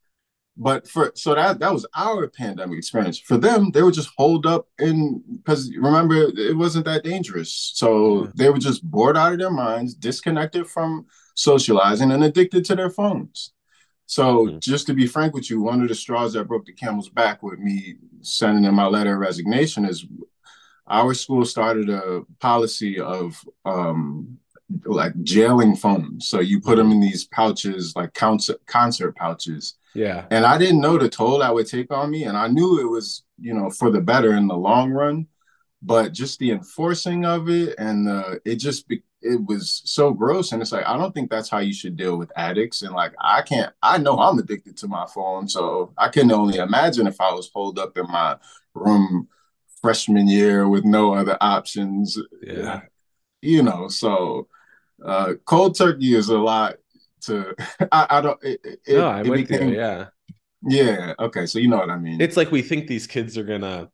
but 0.56 0.86
for 0.86 1.12
so 1.14 1.34
that 1.34 1.58
that 1.60 1.72
was 1.72 1.86
our 1.96 2.28
pandemic 2.28 2.78
experience. 2.78 3.18
For 3.18 3.38
them, 3.38 3.70
they 3.70 3.82
were 3.82 3.90
just 3.90 4.10
holed 4.16 4.46
up 4.46 4.68
in 4.78 5.22
because 5.36 5.72
remember 5.76 6.14
it 6.14 6.56
wasn't 6.56 6.84
that 6.84 7.04
dangerous. 7.04 7.72
So 7.74 8.30
they 8.34 8.50
were 8.50 8.58
just 8.58 8.84
bored 8.84 9.16
out 9.16 9.32
of 9.32 9.38
their 9.38 9.50
minds, 9.50 9.94
disconnected 9.94 10.66
from 10.66 11.06
socializing, 11.34 12.10
and 12.10 12.22
addicted 12.22 12.64
to 12.66 12.76
their 12.76 12.90
phones. 12.90 13.52
So 14.06 14.46
mm-hmm. 14.46 14.58
just 14.58 14.86
to 14.88 14.94
be 14.94 15.06
frank 15.06 15.32
with 15.32 15.48
you, 15.48 15.62
one 15.62 15.80
of 15.80 15.88
the 15.88 15.94
straws 15.94 16.34
that 16.34 16.48
broke 16.48 16.66
the 16.66 16.72
camel's 16.74 17.08
back 17.08 17.42
with 17.42 17.58
me 17.58 17.94
sending 18.20 18.64
in 18.64 18.74
my 18.74 18.86
letter 18.86 19.14
of 19.14 19.20
resignation 19.20 19.86
is 19.86 20.04
our 20.86 21.14
school 21.14 21.46
started 21.46 21.88
a 21.88 22.22
policy 22.40 23.00
of 23.00 23.42
um, 23.64 24.36
like 24.84 25.14
jailing 25.22 25.76
phones. 25.76 26.28
So 26.28 26.40
you 26.40 26.60
put 26.60 26.76
them 26.76 26.92
in 26.92 27.00
these 27.00 27.24
pouches, 27.24 27.96
like 27.96 28.12
concert 28.12 28.60
concert 28.66 29.16
pouches 29.16 29.76
yeah. 29.94 30.26
And 30.30 30.44
I 30.44 30.58
didn't 30.58 30.80
know 30.80 30.98
the 30.98 31.08
toll 31.08 31.38
that 31.38 31.54
would 31.54 31.66
take 31.66 31.92
on 31.92 32.10
me. 32.10 32.24
And 32.24 32.36
I 32.36 32.48
knew 32.48 32.80
it 32.80 32.90
was, 32.90 33.24
you 33.38 33.54
know, 33.54 33.70
for 33.70 33.90
the 33.90 34.00
better 34.00 34.34
in 34.34 34.46
the 34.46 34.56
long 34.56 34.90
run. 34.90 35.26
But 35.82 36.12
just 36.12 36.38
the 36.38 36.52
enforcing 36.52 37.24
of 37.24 37.48
it 37.48 37.74
and 37.76 38.08
uh, 38.08 38.36
it 38.44 38.56
just 38.56 38.86
be, 38.86 39.02
it 39.20 39.44
was 39.44 39.82
so 39.84 40.12
gross. 40.12 40.52
And 40.52 40.62
it's 40.62 40.70
like, 40.70 40.86
I 40.86 40.96
don't 40.96 41.12
think 41.12 41.28
that's 41.28 41.48
how 41.50 41.58
you 41.58 41.72
should 41.72 41.96
deal 41.96 42.16
with 42.16 42.30
addicts. 42.36 42.82
And 42.82 42.94
like, 42.94 43.12
I 43.20 43.42
can't, 43.42 43.72
I 43.82 43.98
know 43.98 44.16
I'm 44.18 44.38
addicted 44.38 44.76
to 44.78 44.88
my 44.88 45.06
phone. 45.12 45.48
So 45.48 45.92
I 45.98 46.08
can 46.08 46.30
only 46.30 46.58
imagine 46.58 47.08
if 47.08 47.20
I 47.20 47.32
was 47.32 47.48
pulled 47.48 47.80
up 47.80 47.98
in 47.98 48.06
my 48.06 48.36
room 48.74 49.28
freshman 49.80 50.28
year 50.28 50.68
with 50.68 50.84
no 50.84 51.14
other 51.14 51.36
options. 51.40 52.16
Yeah. 52.40 52.82
You 53.40 53.64
know, 53.64 53.88
so 53.88 54.46
uh, 55.04 55.34
cold 55.46 55.76
turkey 55.76 56.14
is 56.14 56.28
a 56.28 56.38
lot 56.38 56.76
to 57.22 57.54
I, 57.92 58.06
I 58.10 58.20
don't 58.20 58.38
it, 58.42 58.60
it, 58.64 58.96
no, 58.96 59.08
I 59.08 59.20
it 59.20 59.48
became, 59.48 59.70
you, 59.70 59.76
yeah. 59.76 60.06
Yeah. 60.64 61.14
Okay. 61.18 61.46
So 61.46 61.58
you 61.58 61.68
know 61.68 61.78
what 61.78 61.90
I 61.90 61.98
mean. 61.98 62.20
It's 62.20 62.36
like 62.36 62.50
we 62.50 62.62
think 62.62 62.86
these 62.86 63.06
kids 63.06 63.36
are 63.36 63.44
gonna 63.44 63.88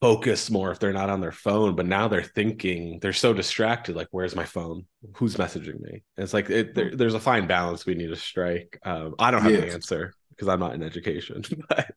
focus 0.00 0.50
more 0.50 0.70
if 0.70 0.78
they're 0.78 0.92
not 0.92 1.10
on 1.10 1.20
their 1.20 1.32
phone, 1.32 1.74
but 1.74 1.86
now 1.86 2.08
they're 2.08 2.22
thinking 2.22 2.98
they're 3.00 3.12
so 3.12 3.32
distracted. 3.32 3.96
Like, 3.96 4.08
where's 4.10 4.36
my 4.36 4.44
phone? 4.44 4.84
Who's 5.16 5.36
messaging 5.36 5.80
me? 5.80 6.02
And 6.16 6.24
it's 6.24 6.34
like 6.34 6.50
it, 6.50 6.74
there, 6.74 6.94
there's 6.94 7.14
a 7.14 7.20
fine 7.20 7.46
balance 7.46 7.86
we 7.86 7.94
need 7.94 8.08
to 8.08 8.16
strike. 8.16 8.78
Um, 8.84 9.14
I 9.18 9.30
don't 9.30 9.42
have 9.42 9.52
the 9.52 9.72
answer 9.72 10.12
because 10.30 10.48
I'm 10.48 10.60
not 10.60 10.74
in 10.74 10.82
education. 10.82 11.42
But 11.68 11.90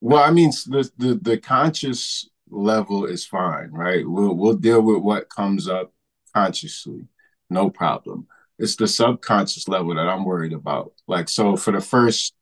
well, 0.00 0.22
I 0.22 0.30
mean, 0.30 0.50
the, 0.66 0.88
the 0.96 1.14
the 1.20 1.38
conscious 1.38 2.28
level 2.48 3.04
is 3.04 3.26
fine, 3.26 3.70
right? 3.72 4.08
We'll 4.08 4.34
we'll 4.34 4.54
deal 4.54 4.80
with 4.80 5.02
what 5.02 5.28
comes 5.28 5.68
up 5.68 5.92
consciously, 6.32 7.08
no 7.50 7.68
problem 7.68 8.28
it's 8.58 8.76
the 8.76 8.88
subconscious 8.88 9.68
level 9.68 9.94
that 9.94 10.08
I'm 10.08 10.24
worried 10.24 10.52
about. 10.52 10.92
Like, 11.06 11.28
so 11.28 11.56
for 11.56 11.72
the 11.72 11.80
first 11.80 12.34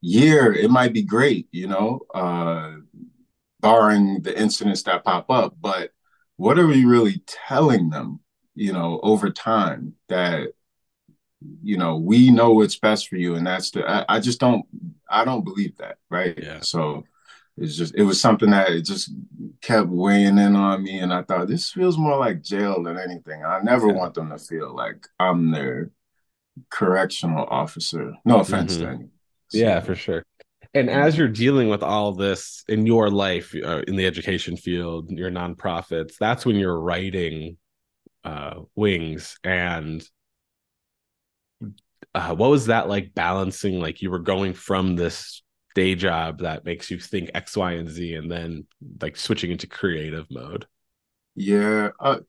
year, 0.00 0.52
it 0.52 0.70
might 0.70 0.92
be 0.92 1.02
great, 1.02 1.48
you 1.50 1.66
know, 1.66 2.00
uh, 2.14 2.72
barring 3.60 4.22
the 4.22 4.38
incidents 4.38 4.82
that 4.84 5.04
pop 5.04 5.30
up. 5.30 5.56
But 5.60 5.90
what 6.36 6.58
are 6.58 6.66
we 6.66 6.84
really 6.84 7.22
telling 7.26 7.90
them, 7.90 8.20
you 8.54 8.72
know, 8.72 9.00
over 9.02 9.30
time 9.30 9.94
that, 10.08 10.48
you 11.62 11.76
know, 11.76 11.96
we 11.96 12.30
know 12.30 12.52
what's 12.52 12.78
best 12.78 13.08
for 13.08 13.16
you. 13.16 13.34
And 13.36 13.46
that's 13.46 13.70
the, 13.70 13.88
I, 13.88 14.16
I 14.16 14.20
just 14.20 14.40
don't, 14.40 14.64
I 15.08 15.24
don't 15.24 15.44
believe 15.44 15.76
that. 15.78 15.96
Right. 16.10 16.38
Yeah. 16.40 16.60
So, 16.60 17.04
it's 17.58 17.76
just 17.76 17.94
it 17.94 18.02
was 18.02 18.20
something 18.20 18.50
that 18.50 18.70
it 18.70 18.82
just 18.82 19.10
kept 19.62 19.88
weighing 19.88 20.38
in 20.38 20.54
on 20.54 20.82
me 20.82 20.98
and 20.98 21.12
i 21.12 21.22
thought 21.22 21.48
this 21.48 21.70
feels 21.70 21.96
more 21.96 22.18
like 22.18 22.42
jail 22.42 22.82
than 22.82 22.98
anything 22.98 23.44
i 23.44 23.58
never 23.60 23.88
yeah. 23.88 23.94
want 23.94 24.14
them 24.14 24.30
to 24.30 24.38
feel 24.38 24.74
like 24.74 25.06
i'm 25.18 25.50
their 25.50 25.90
correctional 26.70 27.46
officer. 27.48 28.14
No 28.24 28.40
offense, 28.40 28.76
mm-hmm. 28.76 29.04
So, 29.48 29.58
yeah, 29.58 29.80
for 29.80 29.94
sure. 29.94 30.24
And 30.74 30.90
as 30.90 31.16
you're 31.16 31.28
dealing 31.28 31.68
with 31.68 31.82
all 31.82 32.12
this 32.12 32.64
in 32.68 32.84
your 32.84 33.10
life, 33.10 33.54
uh, 33.64 33.82
in 33.86 33.96
the 33.96 34.06
education 34.06 34.56
field, 34.56 35.10
your 35.10 35.30
nonprofits, 35.30 36.16
that's 36.18 36.44
when 36.44 36.56
you're 36.56 36.78
writing 36.78 37.56
uh, 38.24 38.60
Wings. 38.74 39.38
And 39.42 40.04
uh, 42.14 42.34
what 42.34 42.50
was 42.50 42.66
that 42.66 42.88
like 42.88 43.14
balancing? 43.14 43.80
Like 43.80 44.02
you 44.02 44.10
were 44.10 44.18
going 44.18 44.52
from 44.52 44.96
this 44.96 45.42
day 45.76 45.94
job 45.94 46.40
that 46.40 46.64
makes 46.64 46.90
you 46.90 46.98
think 46.98 47.30
X, 47.34 47.56
Y, 47.56 47.72
and 47.72 47.88
Z, 47.88 48.14
and 48.14 48.30
then 48.30 48.66
like 49.00 49.16
switching 49.16 49.52
into 49.52 49.68
creative 49.68 50.26
mode. 50.30 50.66
Yeah, 51.36 51.90
uh, 52.00 52.20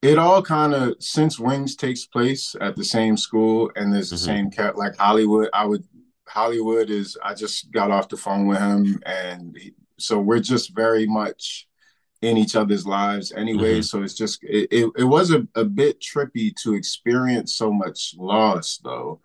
it 0.00 0.18
all 0.18 0.40
kind 0.40 0.72
of 0.72 0.94
since 1.00 1.38
Wings 1.38 1.74
takes 1.76 2.06
place 2.06 2.54
at 2.60 2.76
the 2.76 2.84
same 2.84 3.16
school 3.16 3.70
and 3.74 3.92
there's 3.92 4.10
the 4.10 4.16
mm-hmm. 4.16 4.24
same 4.24 4.50
cat 4.50 4.78
like 4.78 4.96
Hollywood. 4.96 5.50
I 5.52 5.66
would 5.66 5.84
Hollywood 6.26 6.88
is. 6.88 7.18
I 7.22 7.34
just 7.34 7.72
got 7.72 7.90
off 7.90 8.08
the 8.08 8.16
phone 8.16 8.46
with 8.46 8.58
him, 8.58 9.02
and 9.04 9.56
he, 9.58 9.74
so 9.98 10.20
we're 10.20 10.38
just 10.38 10.74
very 10.74 11.06
much 11.06 11.66
in 12.22 12.36
each 12.36 12.54
other's 12.54 12.86
lives 12.86 13.32
anyway. 13.32 13.80
Mm-hmm. 13.80 13.82
So 13.82 14.02
it's 14.04 14.14
just 14.14 14.44
it, 14.44 14.68
it, 14.70 14.90
it 14.96 15.04
was 15.04 15.32
a, 15.32 15.46
a 15.56 15.64
bit 15.64 16.00
trippy 16.00 16.54
to 16.62 16.74
experience 16.74 17.56
so 17.56 17.72
much 17.72 18.14
loss 18.16 18.78
though. 18.82 19.20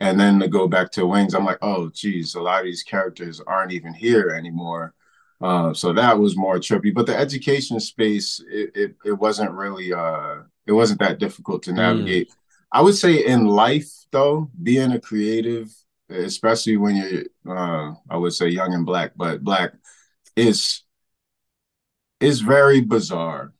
And 0.00 0.18
then 0.18 0.40
to 0.40 0.48
go 0.48 0.66
back 0.66 0.90
to 0.92 1.06
Wings, 1.06 1.34
I'm 1.34 1.44
like, 1.44 1.58
oh 1.62 1.90
geez, 1.90 2.34
a 2.34 2.40
lot 2.40 2.60
of 2.60 2.64
these 2.64 2.82
characters 2.82 3.40
aren't 3.46 3.72
even 3.72 3.92
here 3.92 4.30
anymore. 4.30 4.94
Uh, 5.40 5.72
so 5.72 5.92
that 5.92 6.18
was 6.18 6.36
more 6.36 6.58
trippy. 6.58 6.92
But 6.92 7.06
the 7.06 7.16
education 7.16 7.78
space, 7.80 8.42
it, 8.50 8.70
it, 8.74 8.96
it 9.04 9.12
wasn't 9.12 9.52
really 9.52 9.92
uh 9.92 10.36
it 10.66 10.72
wasn't 10.72 11.00
that 11.00 11.18
difficult 11.18 11.62
to 11.64 11.72
mm. 11.72 11.76
navigate. 11.76 12.28
Mm. 12.28 12.34
I 12.72 12.82
would 12.82 12.94
say 12.94 13.24
in 13.26 13.46
life 13.46 13.90
though, 14.10 14.50
being 14.62 14.92
a 14.92 15.00
creative, 15.00 15.70
especially 16.08 16.76
when 16.76 16.96
you're 16.96 17.24
uh, 17.56 17.94
I 18.08 18.16
would 18.16 18.32
say 18.32 18.48
young 18.48 18.74
and 18.74 18.86
black, 18.86 19.12
but 19.16 19.44
black 19.44 19.74
is 20.36 20.82
is 22.20 22.40
very 22.40 22.80
bizarre. 22.80 23.52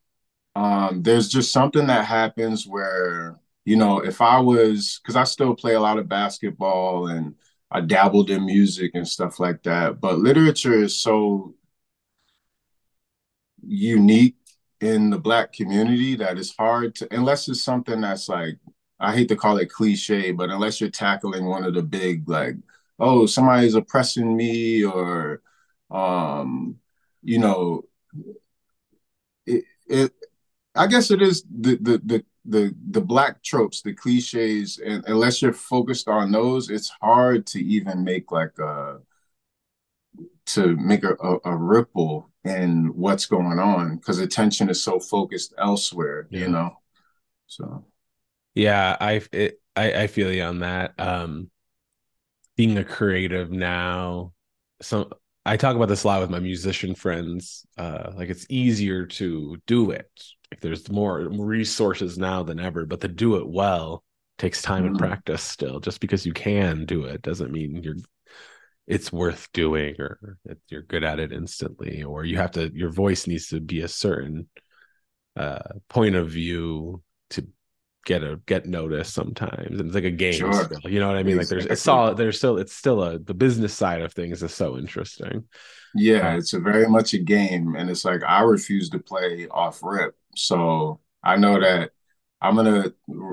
Um, 0.54 1.02
there's 1.02 1.28
just 1.28 1.52
something 1.52 1.86
that 1.86 2.04
happens 2.04 2.66
where, 2.66 3.38
you 3.70 3.76
know, 3.76 4.00
if 4.00 4.20
I 4.20 4.40
was 4.40 5.00
because 5.00 5.14
I 5.14 5.22
still 5.24 5.54
play 5.54 5.74
a 5.74 5.80
lot 5.80 5.98
of 5.98 6.08
basketball 6.08 7.06
and 7.06 7.36
I 7.70 7.80
dabbled 7.80 8.28
in 8.30 8.44
music 8.44 8.92
and 8.94 9.06
stuff 9.06 9.38
like 9.38 9.62
that, 9.62 10.00
but 10.00 10.18
literature 10.18 10.74
is 10.74 11.00
so 11.00 11.54
unique 13.66 14.36
in 14.80 15.10
the 15.10 15.18
black 15.18 15.52
community 15.52 16.16
that 16.16 16.36
it's 16.38 16.56
hard 16.56 16.94
to 16.96 17.14
unless 17.14 17.48
it's 17.48 17.62
something 17.62 18.00
that's 18.00 18.28
like 18.28 18.56
I 18.98 19.14
hate 19.14 19.28
to 19.28 19.36
call 19.36 19.58
it 19.58 19.70
cliche, 19.70 20.32
but 20.32 20.50
unless 20.50 20.80
you're 20.80 20.90
tackling 20.90 21.46
one 21.46 21.64
of 21.64 21.74
the 21.74 21.82
big 21.82 22.28
like, 22.28 22.56
oh, 22.98 23.26
somebody's 23.26 23.76
oppressing 23.76 24.36
me 24.36 24.84
or 24.84 25.42
um, 25.92 26.76
you 27.22 27.38
know, 27.38 27.84
it, 29.46 29.64
it 29.88 30.12
I 30.74 30.86
guess 30.86 31.10
it 31.10 31.22
is 31.22 31.44
the 31.44 31.76
the 31.76 32.00
the 32.04 32.24
the 32.44 32.74
the 32.90 33.00
black 33.00 33.42
tropes, 33.42 33.82
the 33.82 33.94
cliches, 33.94 34.78
and 34.78 35.04
unless 35.06 35.42
you're 35.42 35.52
focused 35.52 36.08
on 36.08 36.32
those, 36.32 36.70
it's 36.70 36.90
hard 37.00 37.46
to 37.48 37.60
even 37.62 38.04
make 38.04 38.32
like 38.32 38.58
a 38.58 38.98
to 40.46 40.76
make 40.76 41.04
a, 41.04 41.14
a, 41.14 41.38
a 41.44 41.56
ripple 41.56 42.30
in 42.44 42.86
what's 42.96 43.26
going 43.26 43.58
on 43.58 43.96
because 43.96 44.18
attention 44.18 44.68
is 44.68 44.82
so 44.82 44.98
focused 44.98 45.54
elsewhere, 45.58 46.26
yeah. 46.30 46.40
you 46.40 46.48
know. 46.48 46.76
So 47.46 47.84
yeah, 48.54 48.96
I 49.00 49.22
it, 49.32 49.60
I 49.76 50.02
I 50.02 50.06
feel 50.06 50.32
you 50.32 50.42
on 50.42 50.60
that. 50.60 50.94
Um 50.98 51.50
being 52.56 52.78
a 52.78 52.84
creative 52.84 53.50
now, 53.50 54.32
some 54.82 55.10
I 55.46 55.56
talk 55.56 55.76
about 55.76 55.88
this 55.88 56.04
a 56.04 56.06
lot 56.06 56.20
with 56.20 56.30
my 56.30 56.40
musician 56.40 56.94
friends. 56.94 57.66
Uh 57.76 58.12
like 58.16 58.30
it's 58.30 58.46
easier 58.48 59.06
to 59.06 59.58
do 59.66 59.90
it. 59.90 60.10
Like 60.50 60.60
there's 60.60 60.90
more 60.90 61.20
resources 61.20 62.18
now 62.18 62.42
than 62.42 62.58
ever, 62.58 62.86
but 62.86 63.00
to 63.02 63.08
do 63.08 63.36
it 63.36 63.48
well 63.48 64.04
takes 64.38 64.62
time 64.62 64.84
mm-hmm. 64.84 64.94
and 64.94 64.98
practice 64.98 65.42
still. 65.42 65.80
Just 65.80 66.00
because 66.00 66.26
you 66.26 66.32
can 66.32 66.86
do 66.86 67.04
it 67.04 67.22
doesn't 67.22 67.52
mean 67.52 67.82
you're 67.82 67.96
it's 68.90 69.12
worth 69.12 69.48
doing 69.52 69.94
or 70.00 70.36
you're 70.68 70.82
good 70.82 71.04
at 71.04 71.20
it 71.20 71.32
instantly 71.32 72.02
or 72.02 72.24
you 72.24 72.36
have 72.36 72.50
to 72.50 72.70
your 72.74 72.90
voice 72.90 73.28
needs 73.28 73.46
to 73.46 73.60
be 73.60 73.82
a 73.82 73.88
certain 73.88 74.48
uh, 75.36 75.60
point 75.88 76.16
of 76.16 76.28
view 76.28 77.00
to 77.30 77.46
get 78.04 78.24
a 78.24 78.40
get 78.46 78.66
noticed 78.66 79.14
sometimes 79.14 79.78
and 79.78 79.86
it's 79.86 79.94
like 79.94 80.04
a 80.04 80.10
game 80.10 80.32
sure. 80.32 80.68
you 80.84 80.98
know 80.98 81.06
what 81.06 81.16
i 81.16 81.22
mean 81.22 81.36
like 81.36 81.46
there's 81.46 81.66
it's 81.66 81.86
all 81.86 82.14
there's 82.14 82.36
still 82.36 82.56
it's 82.56 82.72
still 82.72 83.02
a 83.02 83.18
the 83.18 83.34
business 83.34 83.72
side 83.74 84.00
of 84.00 84.12
things 84.12 84.42
is 84.42 84.52
so 84.52 84.76
interesting 84.76 85.44
yeah 85.94 86.34
it's 86.34 86.52
a 86.52 86.58
very 86.58 86.88
much 86.88 87.14
a 87.14 87.18
game 87.18 87.76
and 87.76 87.90
it's 87.90 88.04
like 88.04 88.22
i 88.26 88.40
refuse 88.40 88.88
to 88.88 88.98
play 88.98 89.46
off 89.50 89.80
rip 89.82 90.16
so 90.34 91.00
i 91.22 91.36
know 91.36 91.60
that 91.60 91.90
i'm 92.40 92.56
gonna 92.56 92.92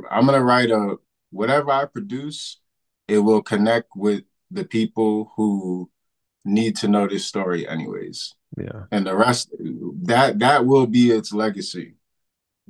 i'm 0.09 0.25
gonna 0.25 0.43
write 0.43 0.69
a 0.69 0.95
whatever 1.31 1.71
i 1.71 1.85
produce 1.85 2.59
it 3.07 3.19
will 3.19 3.41
connect 3.41 3.89
with 3.95 4.23
the 4.51 4.65
people 4.65 5.31
who 5.35 5.89
need 6.47 6.75
to 6.77 6.87
know 6.87 7.07
this 7.07 7.25
story 7.25 7.67
anyways. 7.67 8.33
Yeah. 8.57 8.83
And 8.91 9.05
the 9.05 9.15
rest 9.15 9.51
that 10.03 10.39
that 10.39 10.65
will 10.65 10.87
be 10.87 11.11
its 11.11 11.33
legacy 11.33 11.95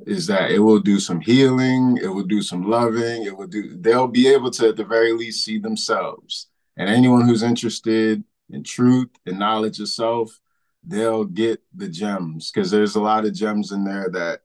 is 0.06 0.28
that 0.28 0.52
it 0.52 0.60
will 0.60 0.80
do 0.80 1.00
some 1.00 1.22
healing, 1.22 1.98
it 2.02 2.08
will 2.08 2.26
do 2.26 2.42
some 2.42 2.70
loving, 2.70 3.24
it 3.24 3.36
will 3.36 3.48
do 3.48 3.78
they'll 3.78 4.08
be 4.08 4.28
able 4.28 4.52
to 4.52 4.70
at 4.70 4.76
the 4.76 4.84
very 4.84 5.14
least 5.14 5.46
see 5.46 5.60
themselves. 5.60 6.48
And 6.76 6.90
anyone 6.90 7.28
who's 7.28 7.44
interested 7.44 8.24
in 8.50 8.64
truth 8.64 9.10
and 9.26 9.40
knowledge 9.40 9.80
of 9.80 9.90
self, 9.90 10.40
they'll 10.86 11.26
get 11.26 11.62
the 11.76 11.88
gems 11.90 12.52
because 12.52 12.72
there's 12.72 12.96
a 12.96 13.02
lot 13.02 13.26
of 13.26 13.34
gems 13.34 13.72
in 13.72 13.84
there 13.84 14.10
that 14.10 14.42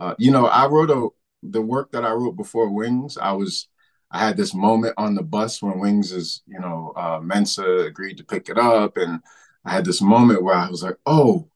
uh, 0.00 0.14
you 0.18 0.30
know, 0.30 0.46
I 0.46 0.66
wrote 0.66 0.90
a 0.90 1.08
the 1.42 1.62
work 1.62 1.92
that 1.92 2.04
I 2.04 2.12
wrote 2.12 2.36
before 2.36 2.70
Wings, 2.70 3.18
I 3.18 3.32
was 3.32 3.68
I 4.10 4.18
had 4.18 4.36
this 4.36 4.54
moment 4.54 4.94
on 4.96 5.14
the 5.14 5.22
bus 5.22 5.62
when 5.62 5.78
Wings 5.78 6.10
is, 6.10 6.42
you 6.46 6.58
know, 6.58 6.92
uh, 6.96 7.20
Mensa 7.22 7.64
agreed 7.86 8.16
to 8.18 8.24
pick 8.24 8.48
it 8.48 8.58
up. 8.58 8.96
And 8.96 9.20
I 9.64 9.70
had 9.70 9.84
this 9.84 10.02
moment 10.02 10.42
where 10.42 10.56
I 10.56 10.68
was 10.68 10.82
like, 10.82 10.96
oh, 11.06 11.48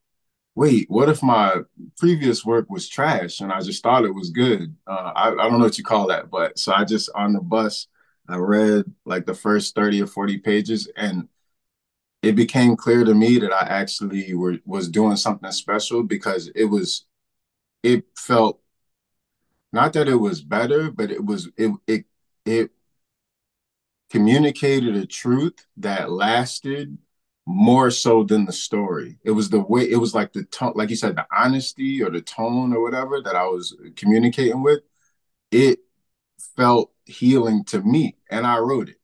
wait, 0.55 0.87
what 0.89 1.09
if 1.09 1.21
my 1.21 1.63
previous 1.99 2.45
work 2.45 2.71
was 2.71 2.89
trash 2.89 3.41
and 3.41 3.53
I 3.53 3.61
just 3.61 3.83
thought 3.83 4.05
it 4.05 4.15
was 4.15 4.31
good? 4.31 4.77
Uh, 4.87 5.13
I, 5.17 5.29
I 5.31 5.49
don't 5.49 5.59
know 5.59 5.65
what 5.65 5.79
you 5.79 5.85
call 5.85 6.07
that, 6.09 6.31
but 6.31 6.59
so 6.59 6.73
I 6.73 6.85
just 6.85 7.11
on 7.17 7.33
the 7.33 7.41
bus, 7.41 7.89
I 8.29 8.37
read 8.37 8.85
like 9.05 9.27
the 9.27 9.35
first 9.35 9.75
30 9.75 10.03
or 10.03 10.07
40 10.07 10.39
pages 10.39 10.89
and 10.97 11.29
it 12.25 12.37
became 12.37 12.77
clear 12.77 13.05
to 13.05 13.15
me 13.15 13.39
that 13.39 13.53
I 13.53 13.67
actually 13.67 14.35
were, 14.35 14.59
was 14.65 14.89
doing 14.89 15.17
something 15.17 15.51
special 15.53 16.03
because 16.03 16.49
it 16.55 16.65
was, 16.65 17.07
it 17.83 18.05
felt 18.17 18.61
not 19.73 19.93
that 19.95 20.09
it 20.09 20.17
was 20.17 20.41
better, 20.41 20.91
but 20.91 21.11
it 21.11 21.25
was, 21.25 21.49
it, 21.57 21.73
it 21.87 22.05
it 22.45 22.71
communicated 24.11 24.95
a 24.97 25.07
truth 25.07 25.67
that 25.79 26.11
lasted 26.11 26.97
more 27.47 27.91
so 27.91 28.23
than 28.25 28.45
the 28.45 28.53
story. 28.53 29.19
It 29.25 29.33
was 29.33 29.51
the 29.51 29.61
way 29.61 29.91
it 29.91 29.97
was 29.97 30.15
like 30.15 30.33
the 30.33 30.45
tone, 30.45 30.73
like 30.77 30.91
you 30.91 30.97
said, 30.97 31.17
the 31.17 31.27
honesty 31.37 32.03
or 32.03 32.11
the 32.11 32.21
tone 32.21 32.73
or 32.73 32.83
whatever 32.83 33.21
that 33.23 33.37
I 33.37 33.45
was 33.45 33.77
communicating 33.97 34.63
with. 34.63 34.81
It 35.51 35.81
felt 36.57 36.93
healing 37.05 37.65
to 37.65 37.83
me, 37.83 38.17
and 38.31 38.47
I 38.47 38.59
wrote 38.59 38.89
it. 38.89 39.01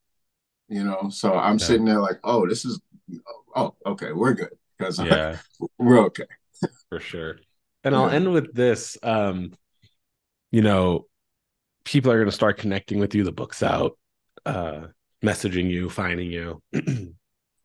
You 0.68 0.84
know, 0.84 1.10
so 1.10 1.34
I'm 1.34 1.58
yeah. 1.58 1.64
sitting 1.64 1.84
there 1.84 2.00
like, 2.00 2.20
oh, 2.22 2.46
this 2.46 2.64
is, 2.64 2.80
oh, 3.54 3.74
okay, 3.86 4.12
we're 4.12 4.34
good 4.34 4.50
because 4.78 4.98
yeah, 4.98 5.36
we're 5.78 6.04
okay 6.06 6.24
for 6.88 7.00
sure. 7.00 7.38
And 7.84 7.94
yeah. 7.94 8.00
I'll 8.00 8.10
end 8.10 8.32
with 8.32 8.54
this. 8.54 8.98
Um, 9.02 9.52
you 10.50 10.62
know, 10.62 11.06
people 11.84 12.10
are 12.12 12.16
going 12.16 12.28
to 12.28 12.32
start 12.32 12.58
connecting 12.58 12.98
with 12.98 13.14
you. 13.14 13.24
The 13.24 13.32
book's 13.32 13.62
out, 13.62 13.98
uh, 14.44 14.86
messaging 15.24 15.70
you, 15.70 15.88
finding 15.88 16.30
you. 16.30 16.62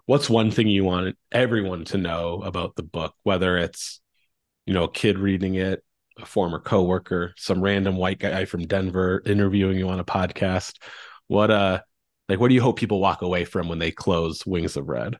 What's 0.06 0.30
one 0.30 0.52
thing 0.52 0.68
you 0.68 0.84
want 0.84 1.18
everyone 1.32 1.86
to 1.86 1.98
know 1.98 2.42
about 2.44 2.76
the 2.76 2.84
book? 2.84 3.16
Whether 3.24 3.58
it's, 3.58 4.00
you 4.66 4.74
know, 4.74 4.84
a 4.84 4.92
kid 4.92 5.18
reading 5.18 5.56
it, 5.56 5.84
a 6.18 6.26
former 6.26 6.60
coworker, 6.60 7.34
some 7.38 7.62
random 7.62 7.98
white 7.98 8.20
guy 8.20 8.46
from 8.46 8.68
Denver 8.68 9.22
interviewing 9.26 9.78
you 9.78 9.90
on 9.90 10.00
a 10.00 10.06
podcast. 10.06 10.76
What 11.28 11.50
uh, 11.50 11.82
like, 12.30 12.39
what 12.39 12.50
do 12.50 12.56
you 12.56 12.62
hope 12.62 12.78
people 12.78 13.00
walk 13.00 13.22
away 13.22 13.46
from 13.46 13.68
when 13.68 13.80
they 13.80 13.91
close 13.91 14.46
Wings 14.46 14.78
of 14.78 14.88
Red? 14.88 15.18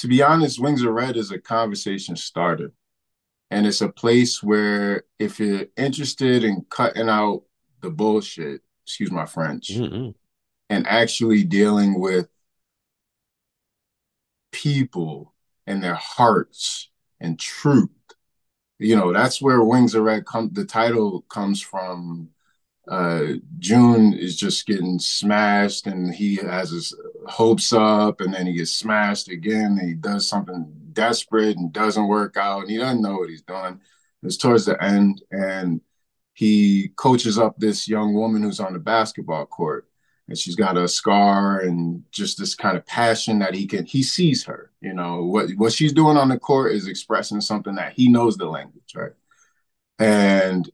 To 0.00 0.08
be 0.08 0.22
honest, 0.22 0.60
Wings 0.60 0.82
of 0.82 0.92
Red 0.92 1.16
is 1.16 1.30
a 1.30 1.38
conversation 1.38 2.16
starter 2.16 2.72
and 3.50 3.66
it's 3.66 3.80
a 3.80 3.88
place 3.88 4.42
where 4.42 5.04
if 5.18 5.40
you're 5.40 5.66
interested 5.76 6.44
in 6.44 6.64
cutting 6.70 7.08
out 7.08 7.42
the 7.80 7.90
bullshit 7.90 8.62
excuse 8.84 9.10
my 9.10 9.26
french 9.26 9.68
mm-hmm. 9.68 10.10
and 10.68 10.86
actually 10.86 11.44
dealing 11.44 11.98
with 11.98 12.28
people 14.52 15.34
and 15.66 15.82
their 15.82 15.94
hearts 15.94 16.90
and 17.20 17.38
truth 17.38 17.88
you 18.78 18.96
know 18.96 19.12
that's 19.12 19.40
where 19.40 19.62
wings 19.62 19.94
of 19.94 20.02
red 20.02 20.26
come 20.26 20.50
the 20.52 20.64
title 20.64 21.22
comes 21.28 21.60
from 21.60 22.28
uh, 22.90 23.34
June 23.60 24.12
is 24.12 24.36
just 24.36 24.66
getting 24.66 24.98
smashed 24.98 25.86
and 25.86 26.12
he 26.12 26.34
has 26.36 26.70
his 26.70 26.92
hopes 27.28 27.72
up 27.72 28.20
and 28.20 28.34
then 28.34 28.46
he 28.46 28.54
gets 28.54 28.72
smashed 28.72 29.28
again. 29.28 29.78
He 29.80 29.94
does 29.94 30.26
something 30.26 30.72
desperate 30.92 31.56
and 31.56 31.72
doesn't 31.72 32.08
work 32.08 32.36
out 32.36 32.62
and 32.62 32.70
he 32.70 32.78
doesn't 32.78 33.00
know 33.00 33.18
what 33.18 33.30
he's 33.30 33.42
doing. 33.42 33.80
It's 34.24 34.36
towards 34.36 34.64
the 34.64 34.82
end 34.82 35.22
and 35.30 35.80
he 36.34 36.88
coaches 36.96 37.38
up 37.38 37.56
this 37.58 37.86
young 37.86 38.12
woman 38.12 38.42
who's 38.42 38.58
on 38.58 38.72
the 38.72 38.80
basketball 38.80 39.46
court 39.46 39.86
and 40.26 40.36
she's 40.36 40.56
got 40.56 40.76
a 40.76 40.88
scar 40.88 41.60
and 41.60 42.02
just 42.10 42.38
this 42.38 42.56
kind 42.56 42.76
of 42.76 42.86
passion 42.86 43.38
that 43.38 43.54
he 43.54 43.66
can 43.66 43.84
he 43.84 44.02
sees 44.02 44.44
her 44.44 44.70
you 44.80 44.94
know 44.94 45.24
what 45.24 45.50
what 45.56 45.72
she's 45.72 45.92
doing 45.92 46.16
on 46.16 46.28
the 46.28 46.38
court 46.38 46.72
is 46.72 46.86
expressing 46.86 47.40
something 47.40 47.74
that 47.74 47.92
he 47.92 48.08
knows 48.08 48.36
the 48.36 48.46
language 48.46 48.92
right 48.94 49.12
and 49.98 50.70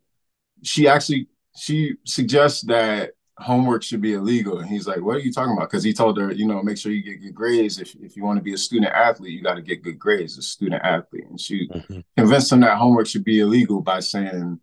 she 0.63 0.87
actually 0.87 1.27
she 1.57 1.95
suggests 2.05 2.63
that 2.63 3.13
homework 3.39 3.83
should 3.83 4.01
be 4.01 4.15
illegal. 4.15 4.59
And 4.59 4.69
he's 4.69 4.87
like, 4.87 5.01
what 5.01 5.17
are 5.17 5.21
you 5.21 5.33
talking 5.33 5.55
about? 5.55 5.69
Because 5.71 5.85
he 5.85 5.93
told 5.93 6.19
her, 6.19 6.33
you 6.33 6.47
know, 6.47 6.63
make 6.63 6.79
sure 6.79 6.93
you 6.93 7.03
get 7.03 7.21
good 7.21 7.35
grades. 7.35 7.79
If, 7.79 7.95
if 7.97 8.17
you 8.17 8.25
want 8.25 8.39
to 8.39 8.43
be 8.43 8.55
a 8.55 8.59
student 8.59 8.93
athlete, 8.93 9.33
you 9.33 9.43
got 9.43 9.57
to 9.57 9.63
get 9.63 9.83
good 9.83 9.99
grades, 9.99 10.39
a 10.39 10.43
student 10.43 10.83
athlete. 10.83 11.27
And 11.29 11.41
she 11.41 11.69
mm-hmm. 11.69 12.01
convinced 12.17 12.53
him 12.53 12.61
that 12.61 12.79
homework 12.79 13.07
should 13.07 13.25
be 13.25 13.41
illegal 13.41 13.83
by 13.83 14.01
saying, 14.01 14.61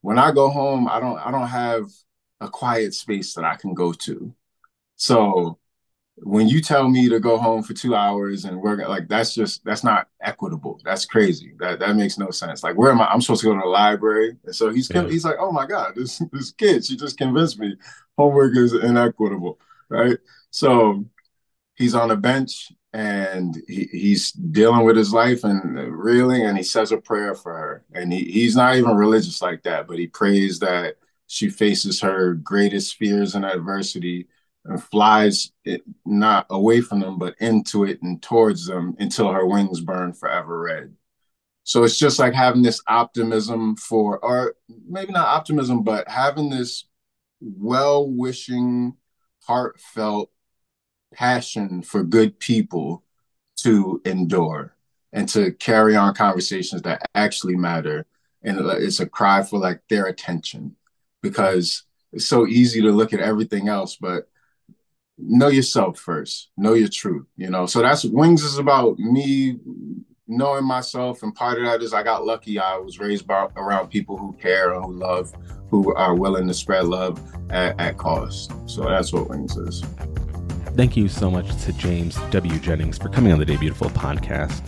when 0.00 0.18
I 0.18 0.30
go 0.30 0.48
home, 0.48 0.88
I 0.88 1.00
don't 1.00 1.18
I 1.18 1.32
don't 1.32 1.48
have 1.48 1.90
a 2.40 2.48
quiet 2.48 2.94
space 2.94 3.34
that 3.34 3.44
I 3.44 3.56
can 3.56 3.74
go 3.74 3.92
to. 3.92 4.32
So 4.94 5.58
when 6.18 6.48
you 6.48 6.62
tell 6.62 6.88
me 6.88 7.08
to 7.08 7.20
go 7.20 7.36
home 7.36 7.62
for 7.62 7.74
two 7.74 7.94
hours 7.94 8.46
and 8.46 8.60
work 8.60 8.80
like 8.88 9.06
that's 9.06 9.34
just 9.34 9.62
that's 9.64 9.84
not 9.84 10.08
equitable. 10.22 10.80
That's 10.84 11.04
crazy. 11.04 11.52
That 11.58 11.78
that 11.80 11.96
makes 11.96 12.18
no 12.18 12.30
sense. 12.30 12.62
Like 12.62 12.76
where 12.76 12.90
am 12.90 13.00
i 13.00 13.06
i'm 13.06 13.20
supposed 13.20 13.42
to 13.42 13.48
go 13.48 13.54
to 13.54 13.60
the 13.60 13.66
library? 13.66 14.36
And 14.44 14.54
so 14.54 14.70
he's 14.70 14.90
yeah. 14.92 15.06
he's 15.06 15.24
like 15.24 15.36
oh 15.38 15.52
my 15.52 15.66
god 15.66 15.94
this 15.94 16.22
this 16.32 16.52
kid 16.52 16.84
she 16.84 16.96
just 16.96 17.18
convinced 17.18 17.58
me 17.58 17.76
homework 18.16 18.56
is 18.56 18.72
inequitable 18.72 19.58
right? 19.88 20.18
So 20.50 21.04
he's 21.74 21.94
on 21.94 22.10
a 22.10 22.16
bench 22.16 22.72
and 22.92 23.56
he, 23.68 23.88
he's 23.92 24.32
dealing 24.32 24.84
with 24.84 24.96
his 24.96 25.12
life 25.12 25.44
and 25.44 25.76
reeling 25.76 26.46
and 26.46 26.56
he 26.56 26.64
says 26.64 26.92
a 26.92 26.96
prayer 26.96 27.34
for 27.34 27.52
her. 27.52 27.84
And 27.92 28.12
he, 28.12 28.24
he's 28.24 28.56
not 28.56 28.76
even 28.76 28.96
religious 28.96 29.42
like 29.42 29.62
that 29.64 29.86
but 29.86 29.98
he 29.98 30.06
prays 30.06 30.60
that 30.60 30.96
she 31.26 31.50
faces 31.50 32.00
her 32.00 32.34
greatest 32.34 32.96
fears 32.96 33.34
and 33.34 33.44
adversity 33.44 34.28
and 34.68 34.82
flies 34.82 35.52
it 35.64 35.82
not 36.04 36.46
away 36.50 36.80
from 36.80 37.00
them, 37.00 37.18
but 37.18 37.34
into 37.40 37.84
it 37.84 38.02
and 38.02 38.22
towards 38.22 38.66
them 38.66 38.96
until 38.98 39.32
her 39.32 39.46
wings 39.46 39.80
burn 39.80 40.12
forever 40.12 40.60
red. 40.60 40.94
So 41.64 41.82
it's 41.82 41.98
just 41.98 42.18
like 42.18 42.32
having 42.32 42.62
this 42.62 42.80
optimism 42.86 43.76
for, 43.76 44.18
or 44.24 44.54
maybe 44.88 45.12
not 45.12 45.26
optimism, 45.26 45.82
but 45.82 46.08
having 46.08 46.48
this 46.48 46.84
well 47.40 48.08
wishing, 48.08 48.94
heartfelt 49.42 50.30
passion 51.12 51.82
for 51.82 52.02
good 52.02 52.38
people 52.38 53.02
to 53.56 54.00
endure 54.04 54.76
and 55.12 55.28
to 55.30 55.52
carry 55.52 55.96
on 55.96 56.14
conversations 56.14 56.82
that 56.82 57.02
actually 57.14 57.56
matter. 57.56 58.06
And 58.42 58.58
it's 58.60 59.00
a 59.00 59.06
cry 59.06 59.42
for 59.42 59.58
like 59.58 59.80
their 59.88 60.06
attention 60.06 60.76
because 61.22 61.82
it's 62.12 62.26
so 62.26 62.46
easy 62.46 62.80
to 62.82 62.92
look 62.92 63.12
at 63.12 63.20
everything 63.20 63.68
else, 63.68 63.96
but 63.96 64.28
know 65.18 65.48
yourself 65.48 65.98
first 65.98 66.50
know 66.56 66.74
your 66.74 66.88
truth 66.88 67.26
you 67.36 67.50
know? 67.50 67.66
So 67.66 67.80
that's 67.82 68.04
wings 68.04 68.42
is 68.42 68.58
about 68.58 68.98
me 68.98 69.58
knowing 70.28 70.64
myself 70.64 71.22
and 71.22 71.34
part 71.34 71.58
of 71.58 71.64
that 71.64 71.82
is 71.82 71.94
i 71.94 72.02
got 72.02 72.24
lucky. 72.26 72.58
I 72.58 72.76
was 72.76 72.98
raised 72.98 73.26
by, 73.26 73.48
around 73.56 73.88
people 73.88 74.16
who 74.16 74.32
care 74.34 74.72
and 74.72 74.84
who 74.84 74.92
love 74.92 75.32
who 75.70 75.94
are 75.94 76.14
willing 76.14 76.46
to 76.48 76.54
spread 76.54 76.84
love 76.84 77.20
at, 77.50 77.78
at 77.80 77.96
cost. 77.98 78.52
So 78.66 78.84
that's 78.84 79.12
what 79.12 79.28
wings 79.28 79.56
is. 79.56 79.82
Thank 80.76 80.96
you 80.96 81.08
so 81.08 81.30
much 81.30 81.48
to 81.64 81.72
james 81.72 82.16
w. 82.30 82.58
Jennings 82.58 82.98
for 82.98 83.08
coming 83.08 83.32
on 83.32 83.38
the 83.38 83.46
Debutiful 83.46 83.90
podcast 83.90 84.62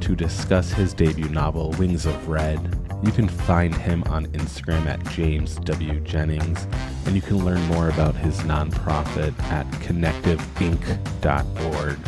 to 0.00 0.16
discuss 0.16 0.72
his 0.72 0.92
debut 0.92 1.28
novel 1.28 1.70
wings 1.78 2.06
of 2.06 2.28
red 2.28 2.81
you 3.02 3.10
can 3.10 3.28
find 3.28 3.74
him 3.74 4.04
on 4.04 4.26
Instagram 4.28 4.86
at 4.86 5.04
James 5.08 5.56
W. 5.56 5.98
Jennings, 6.00 6.66
and 7.04 7.16
you 7.16 7.22
can 7.22 7.44
learn 7.44 7.60
more 7.62 7.88
about 7.88 8.14
his 8.14 8.38
nonprofit 8.40 9.36
at 9.44 9.66
collectiveinc.org. 9.72 11.98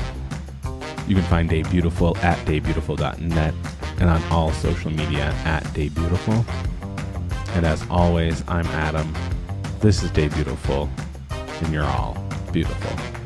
You 1.08 1.16
can 1.16 1.24
find 1.24 1.50
Debutiful 1.50 2.16
at 2.22 2.38
debutiful.net 2.46 3.54
and 3.98 4.10
on 4.10 4.22
all 4.32 4.52
social 4.52 4.90
media 4.90 5.34
at 5.44 5.64
Debutiful. 5.64 6.44
And 7.56 7.66
as 7.66 7.84
always, 7.90 8.42
I'm 8.48 8.66
Adam. 8.66 9.12
This 9.80 10.02
is 10.02 10.10
Debutiful, 10.12 10.88
and 11.62 11.72
you're 11.72 11.84
all 11.84 12.16
beautiful. 12.52 13.23